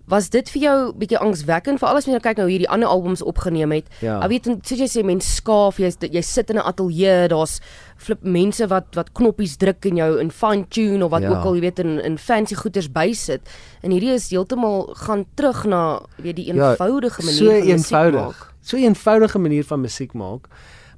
Was 0.07 0.28
dit 0.31 0.47
vir 0.55 0.62
jou 0.62 0.75
bietjie 0.95 1.19
angswekkend 1.19 1.81
vir 1.83 1.88
alles 1.88 2.07
wat 2.07 2.14
jy 2.14 2.21
kyk 2.23 2.38
nou 2.38 2.47
hierdie 2.47 2.69
ander 2.71 2.87
albums 2.88 3.25
opgeneem 3.26 3.73
het? 3.75 3.88
Ja. 4.05 4.21
Ek 4.23 4.31
weet 4.31 4.47
soos 4.47 4.78
jy 4.78 4.87
sê 4.93 5.02
mense 5.02 5.33
skaaf, 5.40 5.81
jy 5.83 5.90
jy 6.12 6.23
sit 6.23 6.52
in 6.52 6.61
'n 6.61 6.69
ateljee, 6.71 7.28
daar's 7.33 7.59
flip 7.97 8.23
mense 8.23 8.69
wat 8.71 8.95
wat 8.95 9.11
knoppies 9.12 9.57
druk 9.57 9.87
en 9.87 9.97
jou 9.97 10.21
in 10.21 10.31
fine 10.31 10.69
tune 10.69 11.05
of 11.05 11.11
wat 11.11 11.23
ja. 11.23 11.31
ook 11.31 11.45
al 11.45 11.55
jy 11.55 11.61
weet 11.61 11.78
in 11.78 11.99
in 11.99 12.19
fancy 12.19 12.55
goeders 12.55 12.93
bysit. 12.93 13.43
En 13.83 13.90
hierdie 13.90 14.14
is 14.14 14.31
heeltemal 14.31 14.95
gaan 14.95 15.26
terug 15.35 15.64
na 15.64 16.00
weet 16.23 16.37
die 16.37 16.47
ja, 16.47 16.55
eenvoudige 16.55 17.23
ja, 17.23 17.26
manier 17.26 17.38
so 17.38 17.50
van 17.50 17.69
eenvoudig. 17.69 18.55
So 18.66 18.76
'n 18.76 18.82
eenvoudige 18.82 19.38
manier 19.38 19.64
van 19.64 19.80
musiek 19.80 20.12
maak. 20.12 20.49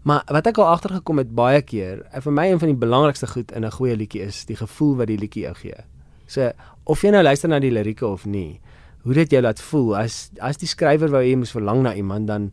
Maar 0.03 0.23
wat 0.27 0.47
ek 0.47 0.59
al 0.59 0.67
agtergekom 0.67 1.19
het 1.19 1.35
baie 1.35 1.63
keer, 1.63 2.07
vir 2.23 2.33
my 2.33 2.47
een 2.49 2.59
van 2.59 2.69
die 2.69 2.77
belangrikste 2.77 3.27
goed 3.27 3.53
in 3.53 3.65
'n 3.65 3.71
goeie 3.71 3.97
liedjie 3.97 4.23
is 4.23 4.45
die 4.45 4.57
gevoel 4.57 4.97
wat 4.97 5.07
die 5.07 5.19
liedjie 5.19 5.43
jou 5.43 5.55
gee. 5.55 5.85
So 6.27 6.51
of 6.85 7.03
jy 7.03 7.11
nou 7.11 7.23
luister 7.23 7.49
na 7.49 7.59
die 7.59 7.71
lirieke 7.71 8.07
of 8.07 8.25
nie, 8.27 8.61
hoe 9.03 9.15
dit 9.15 9.31
jou 9.31 9.43
laat 9.43 9.61
voel 9.61 9.97
as 9.97 10.31
as 10.41 10.57
die 10.57 10.67
skrywer 10.67 11.11
wou 11.11 11.21
hê 11.23 11.31
jy 11.31 11.37
moet 11.37 11.51
verlang 11.51 11.83
na 11.83 11.95
iemand 11.95 12.27
dan 12.27 12.51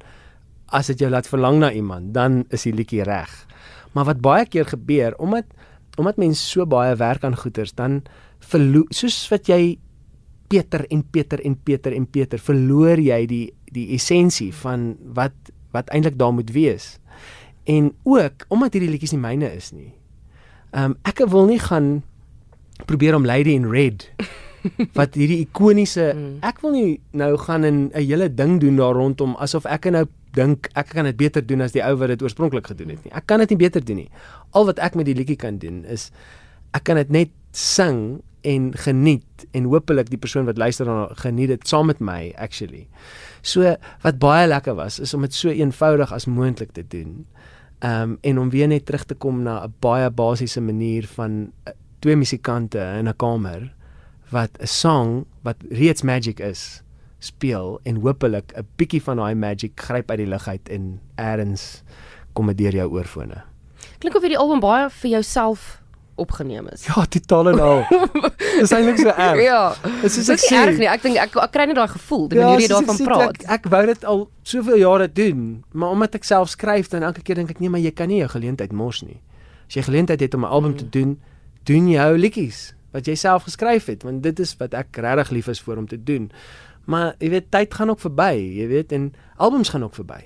as 0.67 0.87
dit 0.87 0.99
jou 0.99 1.09
laat 1.09 1.27
verlang 1.27 1.59
na 1.59 1.71
iemand 1.71 2.13
dan 2.13 2.45
is 2.49 2.63
die 2.63 2.73
liedjie 2.73 3.03
reg. 3.03 3.47
Maar 3.93 4.05
wat 4.05 4.21
baie 4.21 4.45
keer 4.45 4.65
gebeur 4.65 5.15
omdat 5.17 5.45
omdat 5.97 6.17
mense 6.17 6.43
so 6.43 6.65
baie 6.65 6.95
werk 6.95 7.23
aan 7.23 7.37
goeters 7.37 7.73
dan 7.73 8.03
verloor 8.39 8.85
soos 8.89 9.29
wat 9.31 9.47
jy 9.47 9.77
Peter 10.47 10.85
en 10.91 11.03
Peter 11.03 11.39
en 11.45 11.55
Peter 11.63 11.93
en 11.93 12.05
Peter 12.05 12.39
verloor 12.39 12.99
jy 13.01 13.25
die 13.25 13.45
die 13.75 13.87
essensie 13.95 14.53
van 14.53 14.95
wat 15.15 15.33
wat 15.75 15.89
eintlik 15.91 16.17
daar 16.17 16.33
moet 16.33 16.51
wees. 16.55 16.99
En 17.67 17.91
ook 18.03 18.45
omdat 18.47 18.73
hierdie 18.73 18.91
liedjies 18.93 19.11
nie 19.11 19.19
myne 19.23 19.49
is 19.55 19.71
nie. 19.71 19.91
Ehm 20.71 20.91
um, 20.91 20.97
ek 21.03 21.25
wil 21.27 21.45
nie 21.49 21.59
gaan 21.59 22.03
probeer 22.85 23.15
om 23.15 23.25
Lady 23.25 23.55
in 23.55 23.65
Red 23.71 24.09
wat 24.99 25.15
hierdie 25.15 25.43
ikoniese 25.45 26.13
Mm. 26.15 26.37
ek 26.41 26.61
wil 26.61 26.71
nie 26.71 26.99
nou 27.11 27.37
gaan 27.37 27.63
en 27.63 27.91
'n 27.93 28.01
hele 28.01 28.29
ding 28.33 28.59
doen 28.59 28.75
daar 28.75 28.93
rondom 28.95 29.35
asof 29.37 29.65
ek 29.65 29.85
nou 29.91 30.05
dink 30.33 30.69
ek 30.75 30.89
kan 30.89 31.05
dit 31.05 31.15
beter 31.17 31.45
doen 31.45 31.61
as 31.61 31.71
die 31.71 31.83
ou 31.83 31.95
wat 31.95 32.07
dit 32.07 32.21
oorspronklik 32.21 32.67
gedoen 32.67 32.89
het 32.89 33.03
nie. 33.05 33.13
Ek 33.13 33.25
kan 33.25 33.39
dit 33.39 33.49
nie 33.49 33.57
beter 33.57 33.85
doen 33.85 33.95
nie. 33.95 34.09
Al 34.51 34.65
wat 34.65 34.79
ek 34.79 34.95
met 34.95 35.05
die 35.05 35.15
liedjie 35.15 35.35
kan 35.39 35.57
doen 35.57 35.85
is 35.85 36.11
ek 36.73 36.83
kan 36.83 36.95
dit 36.95 37.09
net 37.09 37.29
sing 37.51 38.21
en 38.45 38.69
geniet 38.77 39.45
en 39.57 39.69
hopelik 39.71 40.09
die 40.09 40.21
persoon 40.21 40.45
wat 40.45 40.59
luister 40.61 40.85
daarna 40.85 41.17
geniet 41.21 41.51
dit 41.53 41.67
saam 41.67 41.89
met 41.89 41.99
my 41.99 42.33
actually. 42.37 42.85
So 43.41 43.75
wat 44.05 44.19
baie 44.21 44.47
lekker 44.47 44.77
was 44.77 44.99
is 44.99 45.13
om 45.13 45.25
dit 45.25 45.33
so 45.33 45.49
eenvoudig 45.49 46.13
as 46.13 46.29
moontlik 46.29 46.71
te 46.77 46.85
doen. 46.87 47.25
Ehm 47.79 48.01
um, 48.01 48.17
en 48.21 48.39
om 48.39 48.49
weer 48.49 48.67
net 48.67 48.85
terug 48.85 49.05
te 49.05 49.15
kom 49.15 49.41
na 49.43 49.63
'n 49.65 49.73
baie 49.79 50.09
basiese 50.09 50.61
manier 50.61 51.07
van 51.07 51.51
uh, 51.67 51.73
twee 51.99 52.15
musikante 52.15 52.79
in 52.79 53.07
'n 53.09 53.15
kamer 53.17 53.73
wat 54.29 54.57
'n 54.59 54.67
song 54.67 55.25
wat 55.41 55.57
reeds 55.69 56.01
magic 56.01 56.39
is 56.39 56.83
speel 57.19 57.79
en 57.83 57.95
hopelik 57.95 58.53
'n 58.55 58.67
bietjie 58.75 59.01
van 59.01 59.17
daai 59.17 59.35
magic 59.35 59.71
gryp 59.75 60.09
uit 60.09 60.17
die 60.17 60.27
lug 60.27 60.47
uit 60.47 60.69
en 60.69 60.99
eers 61.15 61.83
kom 62.33 62.47
dit 62.47 62.57
deur 62.57 62.73
jou 62.73 62.89
oorfone. 62.91 63.43
Klink 63.97 64.15
of 64.15 64.21
hierdie 64.21 64.39
album 64.39 64.59
baie 64.59 64.89
vir 64.89 65.09
jouself 65.09 65.81
opgeneem 66.15 66.67
is. 66.71 66.85
Ja, 66.87 67.05
totaal 67.05 67.49
en 67.49 67.59
al. 67.59 67.81
Dis 68.59 68.71
eintlik 68.71 68.97
so 68.97 69.09
erg. 69.09 69.41
Ja. 69.43 69.75
Dis 70.01 70.15
Dit 70.15 70.29
ek 70.29 70.39
is 70.39 70.49
nie 70.49 70.57
sê. 70.57 70.61
erg 70.61 70.77
nie. 70.77 70.87
Ek 70.87 71.01
dink 71.03 71.17
ek, 71.17 71.35
ek 71.35 71.51
kry 71.51 71.65
net 71.65 71.75
daai 71.75 71.87
gevoel 71.91 72.27
die 72.31 72.39
manier 72.39 72.59
jy 72.59 72.65
ek 72.65 72.71
daarvan 72.71 73.01
praat. 73.05 73.29
Ek, 73.43 73.43
ek 73.57 73.65
wou 73.73 73.85
dit 73.85 74.05
al 74.05 74.21
soveel 74.43 74.77
jare 74.77 75.07
doen, 75.11 75.63
maar 75.73 75.89
omdat 75.91 76.15
ek 76.15 76.23
self 76.23 76.49
skryf 76.49 76.87
dan 76.89 77.03
elke 77.03 77.21
keer 77.21 77.35
dink 77.35 77.49
ek 77.51 77.59
nee, 77.59 77.69
maar 77.69 77.79
jy 77.83 77.91
kan 77.91 78.07
nie 78.07 78.19
jou 78.23 78.29
geleentheid 78.29 78.71
mors 78.71 79.01
nie. 79.03 79.19
As 79.67 79.75
jy 79.75 79.81
geleentheid 79.89 80.19
het 80.21 80.33
om 80.35 80.45
'n 80.45 80.49
album 80.49 80.71
Mm. 80.71 80.77
te 80.77 80.89
doen, 80.89 81.19
doen 81.65 81.87
jou 81.89 82.17
liedjies 82.17 82.73
wat 82.93 83.05
jy 83.07 83.15
self 83.15 83.43
geskryf 83.43 83.85
het, 83.85 84.03
want 84.03 84.23
dit 84.23 84.39
is 84.39 84.55
wat 84.59 84.73
ek 84.73 84.95
regtig 84.97 85.29
lief 85.31 85.47
is 85.47 85.59
vir 85.59 85.77
om 85.77 85.87
te 85.87 85.97
doen. 86.03 86.31
Maar 86.85 87.15
jy 87.19 87.29
weet 87.29 87.51
tyd 87.51 87.73
gaan 87.73 87.89
ook 87.89 87.99
verby, 87.99 88.33
jy 88.55 88.67
weet 88.67 88.91
en 88.91 89.13
albums 89.37 89.69
gaan 89.69 89.83
ook 89.83 89.95
verby. 89.95 90.23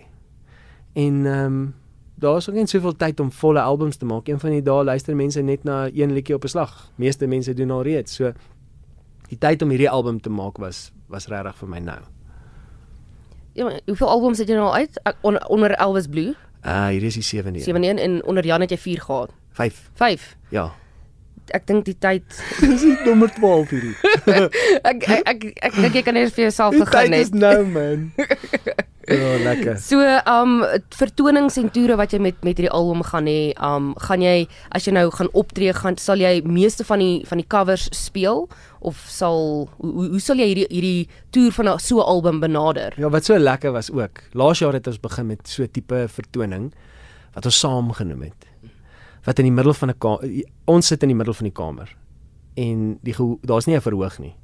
En 0.94 1.26
ehm 1.26 1.46
um, 1.46 1.74
daar 2.20 2.38
is 2.38 2.50
ook 2.50 2.56
nie 2.56 2.68
soveel 2.68 2.96
tyd 2.96 3.20
om 3.20 3.32
volle 3.32 3.62
albums 3.62 3.98
te 3.98 4.06
maak. 4.06 4.28
Een 4.28 4.40
van 4.40 4.50
die 4.52 4.62
dae 4.62 4.84
luister 4.84 5.16
mense 5.16 5.42
net 5.42 5.64
na 5.64 5.88
een 5.94 6.12
liedjie 6.14 6.36
op 6.36 6.44
'n 6.44 6.48
slag. 6.48 6.92
Meeste 6.96 7.28
mense 7.28 7.54
doen 7.54 7.72
al 7.72 7.82
reeds. 7.84 8.16
So 8.16 8.32
die 9.30 9.38
tyd 9.38 9.62
om 9.62 9.70
hierdie 9.70 9.90
album 9.90 10.20
te 10.22 10.30
maak 10.30 10.58
was 10.58 10.92
was 11.08 11.28
regtig 11.28 11.56
vir 11.58 11.68
my 11.70 11.80
nou. 11.80 12.00
Ja, 13.54 13.64
maar 13.66 13.80
hoeveel 13.86 14.08
albums 14.10 14.38
het 14.38 14.48
jy 14.48 14.56
nou 14.56 14.66
al 14.68 14.74
uit 14.76 15.02
on, 15.22 15.48
onder 15.50 15.72
Elvis 15.72 16.08
Blue? 16.08 16.34
Ah, 16.62 16.88
hier 16.88 17.04
is 17.04 17.14
die 17.14 17.24
7 17.24 17.60
7 17.62 17.84
1 17.84 17.98
en 17.98 18.24
onder 18.26 18.46
Jan 18.46 18.62
het 18.62 18.70
jy 18.70 18.78
4 18.78 19.02
gehad. 19.02 19.32
5. 19.52 19.90
5. 19.94 20.36
Ja. 20.50 20.72
Ek 21.50 21.66
dink 21.68 21.86
die 21.86 21.96
tyd 22.00 22.24
Dis 22.62 22.84
nommer 23.06 23.30
12 23.34 23.70
hierdie. 23.70 23.96
ek 24.84 25.04
ek 25.10 25.28
ek 25.28 25.44
ek 25.62 25.74
dink 25.76 25.94
jy 25.94 26.02
kan 26.02 26.14
net 26.14 26.34
vir 26.34 26.44
jouself 26.44 26.72
Die 26.72 26.80
begin 26.80 27.12
tyd 27.12 27.20
is 27.20 27.30
net. 27.32 27.42
nou 27.42 27.66
man. 27.66 28.12
Ja, 29.10 29.38
lekker. 29.44 29.78
So, 29.90 29.98
um 30.30 30.64
vertonings 30.94 31.58
en 31.58 31.70
toere 31.74 31.96
wat 31.98 32.12
jy 32.14 32.20
met 32.22 32.44
met 32.46 32.58
hierdie 32.60 32.72
album 32.72 33.02
gaan 33.04 33.26
hê, 33.26 33.54
um 33.66 33.94
gaan 33.98 34.22
jy 34.22 34.48
as 34.72 34.86
jy 34.86 34.94
nou 34.94 35.10
gaan 35.12 35.30
optree, 35.34 35.74
gaan 35.74 35.98
sal 35.98 36.18
jy 36.22 36.42
meeste 36.46 36.86
van 36.86 37.00
die 37.00 37.26
van 37.26 37.38
die 37.42 37.48
covers 37.48 37.88
speel 37.92 38.48
of 38.82 38.96
sal 39.10 39.68
hoe, 39.80 39.92
hoe- 40.10 40.20
sal 40.20 40.38
jy 40.38 40.48
hierdie 40.54 40.68
hierdie 40.70 41.08
toer 41.32 41.52
van 41.52 41.80
so 41.80 41.98
'n 42.00 42.06
album 42.06 42.40
benader? 42.40 42.94
Ja, 42.98 43.10
wat 43.10 43.26
so 43.26 43.38
lekker 43.38 43.72
was 43.72 43.90
ook. 43.92 44.22
Laas 44.34 44.60
jaar 44.60 44.74
het 44.74 44.88
ons 44.88 45.00
begin 45.00 45.28
met 45.28 45.48
so 45.48 45.66
tipe 45.66 46.08
vertoning 46.08 46.72
wat 47.34 47.46
ons 47.46 47.60
saam 47.60 47.92
genoem 47.92 48.22
het. 48.22 48.46
Wat 49.26 49.40
in 49.40 49.46
die 49.46 49.52
middel 49.52 49.74
van 49.74 49.90
'n 49.90 50.44
ons 50.66 50.88
sit 50.88 51.02
in 51.04 51.10
die 51.10 51.16
middel 51.16 51.34
van 51.34 51.44
die 51.46 51.54
kamer. 51.54 51.96
En 52.56 53.00
die 53.04 53.16
daar's 53.44 53.66
nie 53.66 53.76
'n 53.76 53.82
verhoog 53.82 54.20
nie. 54.20 54.36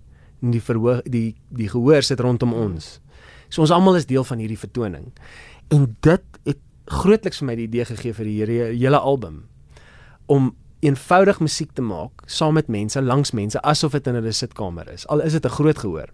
En 0.41 0.51
die 0.51 0.61
verhoog 0.61 1.01
die 1.03 1.35
die 1.49 1.69
gehoor 1.69 2.01
sit 2.03 2.19
rondom 2.19 2.53
ons. 2.53 2.99
So 3.49 3.61
ons 3.61 3.71
almal 3.71 3.95
is 3.95 4.05
deel 4.09 4.23
van 4.23 4.41
hierdie 4.41 4.59
vertoning. 4.59 5.11
En 5.73 5.95
dit 6.05 6.39
het 6.43 6.61
grootliks 6.85 7.41
vir 7.41 7.49
my 7.49 7.55
die 7.55 7.67
idee 7.69 7.85
gegee 7.85 8.13
vir 8.13 8.29
die 8.29 8.37
hele, 8.77 8.99
album 8.99 9.45
om 10.25 10.53
eenvoudig 10.85 11.39
musiek 11.39 11.71
te 11.73 11.81
maak 11.81 12.25
saam 12.29 12.53
met 12.57 12.67
mense, 12.69 13.01
langs 13.01 13.31
mense 13.31 13.61
asof 13.61 13.93
dit 13.97 14.07
in 14.07 14.17
hulle 14.19 14.33
sitkamer 14.33 14.89
is. 14.93 15.07
Al 15.07 15.21
is 15.21 15.33
dit 15.33 15.45
'n 15.45 15.49
groot 15.57 15.77
gehoor. 15.77 16.09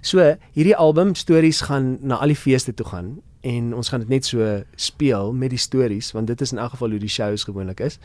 So, 0.00 0.36
hierdie 0.52 0.76
album 0.76 1.14
stories 1.14 1.60
gaan 1.60 1.98
na 2.00 2.16
al 2.16 2.26
die 2.26 2.36
feeste 2.36 2.74
toe 2.74 2.86
gaan 2.86 3.22
en 3.40 3.74
ons 3.74 3.88
gaan 3.88 4.00
dit 4.00 4.08
net 4.08 4.24
so 4.24 4.62
speel 4.76 5.32
met 5.32 5.50
die 5.50 5.58
stories 5.58 6.12
want 6.12 6.26
dit 6.26 6.40
is 6.40 6.52
in 6.52 6.58
elk 6.58 6.70
geval 6.70 6.90
hoe 6.90 6.98
die 6.98 7.08
shows 7.08 7.44
gewoonlik 7.44 7.80
is. 7.80 7.98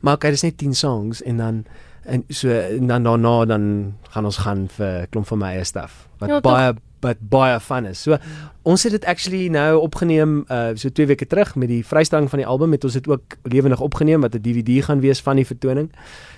Maar 0.00 0.18
kyk, 0.18 0.30
dis 0.30 0.42
net 0.42 0.56
10 0.58 0.74
songs 0.74 1.22
en 1.22 1.36
dan 1.36 1.64
en 2.02 2.24
so 2.28 2.50
en 2.50 2.86
dan 2.86 3.02
daarna 3.02 3.44
dan 3.44 3.94
gaan 4.10 4.24
ons 4.24 4.36
gaan 4.36 4.68
vir 4.68 5.06
klomp 5.10 5.26
van 5.26 5.38
my 5.38 5.52
eie 5.54 5.64
stuff 5.64 6.08
wat 6.18 6.28
Ja, 6.28 6.34
ja, 6.34 6.40
toch. 6.40 6.82
Wat 7.02 7.20
baie 7.20 7.60
fun 7.60 7.86
is. 7.90 8.02
So 8.02 8.18
ons 8.62 8.82
het 8.86 8.94
dit 8.94 9.04
actually 9.04 9.48
nou 9.48 9.80
opgeneem 9.82 10.44
uh 10.48 10.72
so 10.78 10.88
2 10.88 11.06
weke 11.06 11.26
terug 11.26 11.54
met 11.56 11.68
die 11.68 11.82
vrystelling 11.86 12.30
van 12.30 12.38
die 12.38 12.46
album 12.46 12.72
het 12.72 12.84
ons 12.84 12.98
dit 12.98 13.08
ook 13.08 13.36
lewendig 13.42 13.80
opgeneem 13.80 14.20
wat 14.20 14.34
'n 14.34 14.42
DVD 14.42 14.84
gaan 14.84 15.00
wees 15.00 15.20
van 15.20 15.36
die 15.36 15.46
vertoning. 15.46 15.90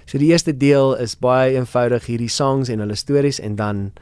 So 0.05 0.18
die 0.18 0.33
eerste 0.33 0.57
deel 0.57 0.96
is 0.96 1.18
baie 1.18 1.55
eenvoudig 1.57 2.07
hierdie 2.07 2.29
songs 2.29 2.68
en 2.68 2.79
hulle 2.79 2.94
stories 2.94 3.40
en 3.40 3.57
dan 3.57 3.92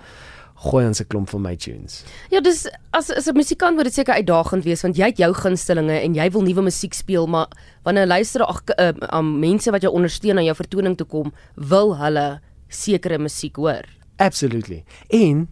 gooi 0.62 0.87
ons 0.87 1.01
'n 1.01 1.07
klomp 1.07 1.29
van 1.29 1.42
my 1.42 1.57
tunes. 1.57 2.05
Ja, 2.31 2.40
dis 2.40 2.68
as 2.90 3.11
as 3.11 3.27
'n 3.27 3.37
musikant 3.37 3.77
moet 3.77 3.85
dit 3.85 3.94
seker 3.94 4.14
uitdagend 4.14 4.64
wees 4.64 4.83
want 4.83 4.96
jy 4.96 5.07
het 5.07 5.18
jou 5.18 5.33
gunstelinge 5.33 6.01
en 6.01 6.14
jy 6.14 6.31
wil 6.31 6.42
nuwe 6.42 6.62
musiek 6.62 6.94
speel, 6.94 7.27
maar 7.27 7.48
wanneer 7.83 8.07
luister 8.07 8.42
ag 8.42 8.62
uh, 8.79 8.92
um, 9.12 9.38
mense 9.38 9.70
wat 9.70 9.83
jou 9.83 9.92
ondersteun 9.92 10.38
aan 10.38 10.44
jou 10.44 10.57
vertoning 10.57 10.96
toe 10.96 11.07
kom, 11.07 11.33
wil 11.57 11.96
hulle 11.96 12.40
sekere 12.68 13.18
musiek 13.18 13.57
hoor. 13.57 13.85
Absolutely. 14.16 14.85
En 15.09 15.48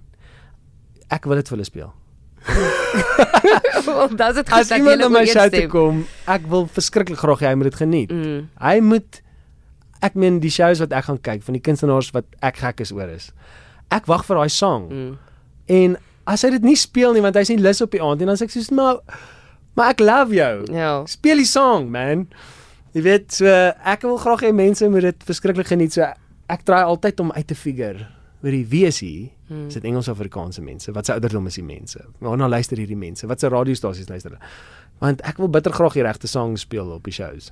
ek 1.11 1.27
wil 1.29 1.41
dit 1.41 1.51
vir 1.51 1.59
hulle 1.59 1.69
speel. 1.69 1.91
Wel, 3.87 4.09
Dis 4.17 4.35
dit 4.35 4.53
As 4.57 4.71
iemand 4.75 5.03
na 5.03 5.09
my 5.13 5.25
show 5.29 5.49
toe 5.53 5.67
kom, 5.71 6.05
ek 6.31 6.47
wil 6.51 6.67
verskriklik 6.73 7.21
graag 7.21 7.43
hê 7.45 7.51
hy 7.53 7.59
moet 7.59 7.71
dit 7.71 7.81
geniet. 7.81 8.15
Mm. 8.15 8.47
Hy 8.61 8.77
moet 8.85 9.21
ek 10.05 10.17
meen 10.17 10.39
die 10.41 10.53
shows 10.53 10.81
wat 10.81 10.95
ek 10.97 11.11
gaan 11.11 11.21
kyk 11.21 11.43
van 11.45 11.59
die 11.59 11.65
kunstenaars 11.65 12.13
wat 12.17 12.29
ek 12.47 12.63
gek 12.63 12.81
is 12.87 12.93
oor 12.97 13.11
is. 13.13 13.31
Ek 13.93 14.09
wag 14.11 14.25
vir 14.29 14.41
daai 14.41 14.53
song. 14.55 14.89
Mm. 14.89 15.13
En 15.71 15.99
as 16.31 16.47
hy 16.47 16.55
dit 16.57 16.71
nie 16.71 16.79
speel 16.79 17.17
nie 17.17 17.25
want 17.25 17.37
hy's 17.37 17.53
nie 17.53 17.61
lus 17.61 17.83
op 17.85 17.93
die 17.93 18.03
aand 18.05 18.23
en 18.23 18.33
dan 18.33 18.39
sê 18.41 18.49
ek 18.49 18.55
soos 18.55 18.71
maar 18.75 19.03
maar 19.77 19.95
ek 19.95 20.03
love 20.05 20.35
jou. 20.37 20.55
Ja. 20.75 20.95
Speel 21.09 21.43
die 21.43 21.49
song, 21.49 21.91
man. 21.93 22.27
Jy 22.97 23.05
weet, 23.07 23.29
so 23.37 23.47
ek 23.47 24.03
wil 24.07 24.19
graag 24.21 24.49
hê 24.49 24.55
mense 24.57 24.89
moet 24.91 25.07
dit 25.11 25.29
verskriklik 25.29 25.69
geniet. 25.71 25.95
So 25.95 26.09
ek 26.51 26.65
try 26.67 26.81
altyd 26.83 27.21
om 27.23 27.35
uit 27.37 27.47
te 27.47 27.59
figure 27.59 28.09
oor 28.41 28.57
die 28.57 28.65
wie 28.67 28.87
is 28.89 29.03
hier? 29.05 29.29
Hmm. 29.51 29.67
Is 29.67 29.75
dit 29.75 29.85
Engels 29.85 30.09
of 30.09 30.21
Afrikaanse 30.21 30.63
mense? 30.63 30.93
Wat 30.95 31.09
se 31.09 31.13
ouderdom 31.13 31.49
is 31.51 31.57
die 31.59 31.65
mense? 31.67 32.05
Waarna 32.23 32.47
luister 32.49 32.79
hierdie 32.79 32.99
mense? 32.99 33.27
Wat 33.27 33.43
se 33.43 33.49
radiostasies 33.51 34.09
luister 34.09 34.31
hulle? 34.31 34.51
Want 35.03 35.25
ek 35.27 35.41
wil 35.43 35.51
bitter 35.51 35.75
graag 35.75 35.97
die 35.99 36.05
regte 36.07 36.31
song 36.31 36.55
speel 36.61 36.93
op 36.95 37.09
die 37.09 37.15
shows. 37.17 37.51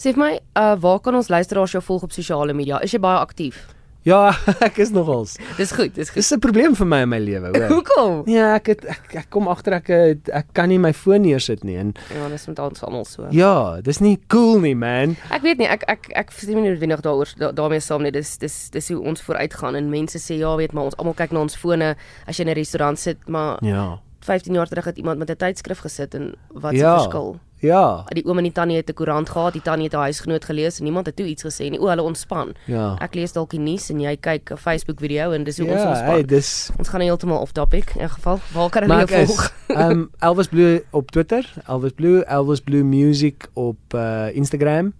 Sê 0.00 0.14
vir 0.14 0.20
my, 0.22 0.30
uh 0.56 0.76
waar 0.80 1.00
kan 1.04 1.16
ons 1.18 1.28
luisteraars 1.28 1.74
jou 1.76 1.82
volg 1.84 2.06
op 2.08 2.14
sosiale 2.16 2.54
media? 2.56 2.80
Is 2.80 2.94
jy 2.96 3.00
baie 3.04 3.20
aktief? 3.20 3.66
Ja, 4.06 4.32
ek 4.68 4.78
is 4.78 4.90
nogals. 4.90 5.36
Dis 5.58 5.72
goed, 5.74 5.94
dis 5.94 6.08
goed. 6.08 6.22
Dis 6.22 6.30
'n 6.32 6.38
probleem 6.40 6.74
vir 6.74 6.86
my 6.86 7.00
in 7.02 7.08
my 7.08 7.18
lewe, 7.18 7.50
hoor. 7.52 7.68
Hoekom? 7.74 8.22
Ja, 8.30 8.54
ek 8.54 8.66
het 8.66 8.84
ek, 8.86 9.14
ek 9.14 9.26
kom 9.30 9.48
agter 9.48 9.72
ek 9.74 9.86
het- 9.88 10.28
ek 10.32 10.46
kan 10.54 10.68
nie 10.68 10.78
my 10.78 10.92
foon 10.92 11.22
neersit 11.22 11.64
nie 11.64 11.76
en 11.76 11.94
Ja, 12.14 12.28
dis 12.28 12.46
met 12.46 12.58
ons 12.58 12.82
almal 12.82 13.04
so. 13.04 13.26
ja, 13.30 13.80
dis 13.82 14.00
nie 14.00 14.16
cool 14.28 14.60
nie, 14.60 14.74
man. 14.74 15.16
Ek 15.30 15.42
weet 15.42 15.58
nie, 15.58 15.66
ek 15.66 15.84
ek 15.88 16.10
ek 16.14 16.30
stem 16.30 16.62
nie 16.62 16.70
noodwendig 16.70 17.00
daaroor 17.02 17.28
da, 17.38 17.52
daarmee 17.52 17.80
saam 17.80 18.02
nie. 18.02 18.10
Dis 18.12 18.38
dis 18.38 18.70
dis 18.70 18.88
hoe 18.88 19.02
ons 19.02 19.20
vooruitgaan 19.20 19.74
en 19.76 19.90
mense 19.90 20.18
sê 20.18 20.38
ja, 20.38 20.56
weet 20.56 20.72
maar 20.72 20.84
ons 20.84 20.96
almal 20.96 21.14
kyk 21.14 21.32
na 21.32 21.40
ons 21.40 21.56
fone 21.56 21.96
as 22.26 22.36
jy 22.38 22.42
in 22.46 22.48
'n 22.50 22.54
restaurant 22.54 22.98
sit, 22.98 23.18
maar 23.28 23.58
Ja. 23.62 23.98
15 24.20 24.54
jaar 24.54 24.66
terug 24.68 24.84
het 24.84 24.96
iemand 24.98 25.18
met 25.18 25.30
'n 25.30 25.36
tydskrif 25.36 25.80
gesit 25.80 26.14
en 26.14 26.34
wat 26.54 26.72
'n 26.72 26.76
Ja. 26.76 26.96
verskil. 26.98 27.40
Ja. 27.60 28.04
Die 28.14 28.24
oom 28.24 28.38
en 28.38 28.44
die 28.44 28.52
tannie 28.52 28.76
het 28.76 28.88
'n 28.90 28.94
koerant 28.94 29.28
gehad, 29.28 29.52
die 29.52 29.62
tannie 29.62 29.84
het 29.84 29.94
'n 29.94 29.98
huisgenoot 29.98 30.44
gelees 30.44 30.78
en 30.78 30.84
niemand 30.84 31.06
het 31.06 31.16
toe 31.16 31.26
iets 31.26 31.42
gesê 31.42 31.70
nie. 31.70 31.78
O, 31.80 31.86
hulle 31.88 32.02
ontspan. 32.02 32.54
Ja. 32.66 32.96
Ek 33.00 33.14
lees 33.14 33.32
dalk 33.32 33.50
die 33.50 33.60
nuus 33.60 33.90
en 33.90 34.00
jy 34.00 34.16
kyk 34.16 34.50
'n 34.52 34.56
Facebook 34.56 35.00
video 35.00 35.32
en 35.32 35.44
dis 35.44 35.58
hoe 35.58 35.66
ons 35.68 35.80
Ja, 35.80 35.88
ontspan. 35.88 36.10
hey, 36.10 36.24
dis 36.24 36.70
Ons 36.78 36.88
gaan 36.88 37.00
heeltemal 37.00 37.40
off 37.40 37.52
topic 37.52 37.94
in 37.96 38.08
geval. 38.10 38.38
Waar 38.52 38.70
kan 38.70 38.82
hulle 38.82 39.06
jou 39.06 39.26
volg? 39.26 39.52
is 39.68 39.76
um 39.90 40.10
Elvis 40.18 40.48
Blue 40.48 40.82
op 40.90 41.10
Twitter, 41.10 41.52
Elvis 41.66 41.92
Blue, 41.92 42.24
Elvis 42.24 42.60
Blue 42.60 42.84
Music 42.84 43.48
op 43.54 43.78
uh, 43.94 44.34
Instagram 44.36 44.92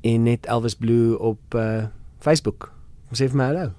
en 0.00 0.22
net 0.22 0.46
Elvis 0.46 0.74
Blue 0.74 1.18
op 1.18 1.38
uh, 1.54 1.84
Facebook. 2.18 2.72
Ons 3.10 3.22
sê 3.22 3.28
vir 3.28 3.36
my 3.36 3.44
hallo. 3.44 3.70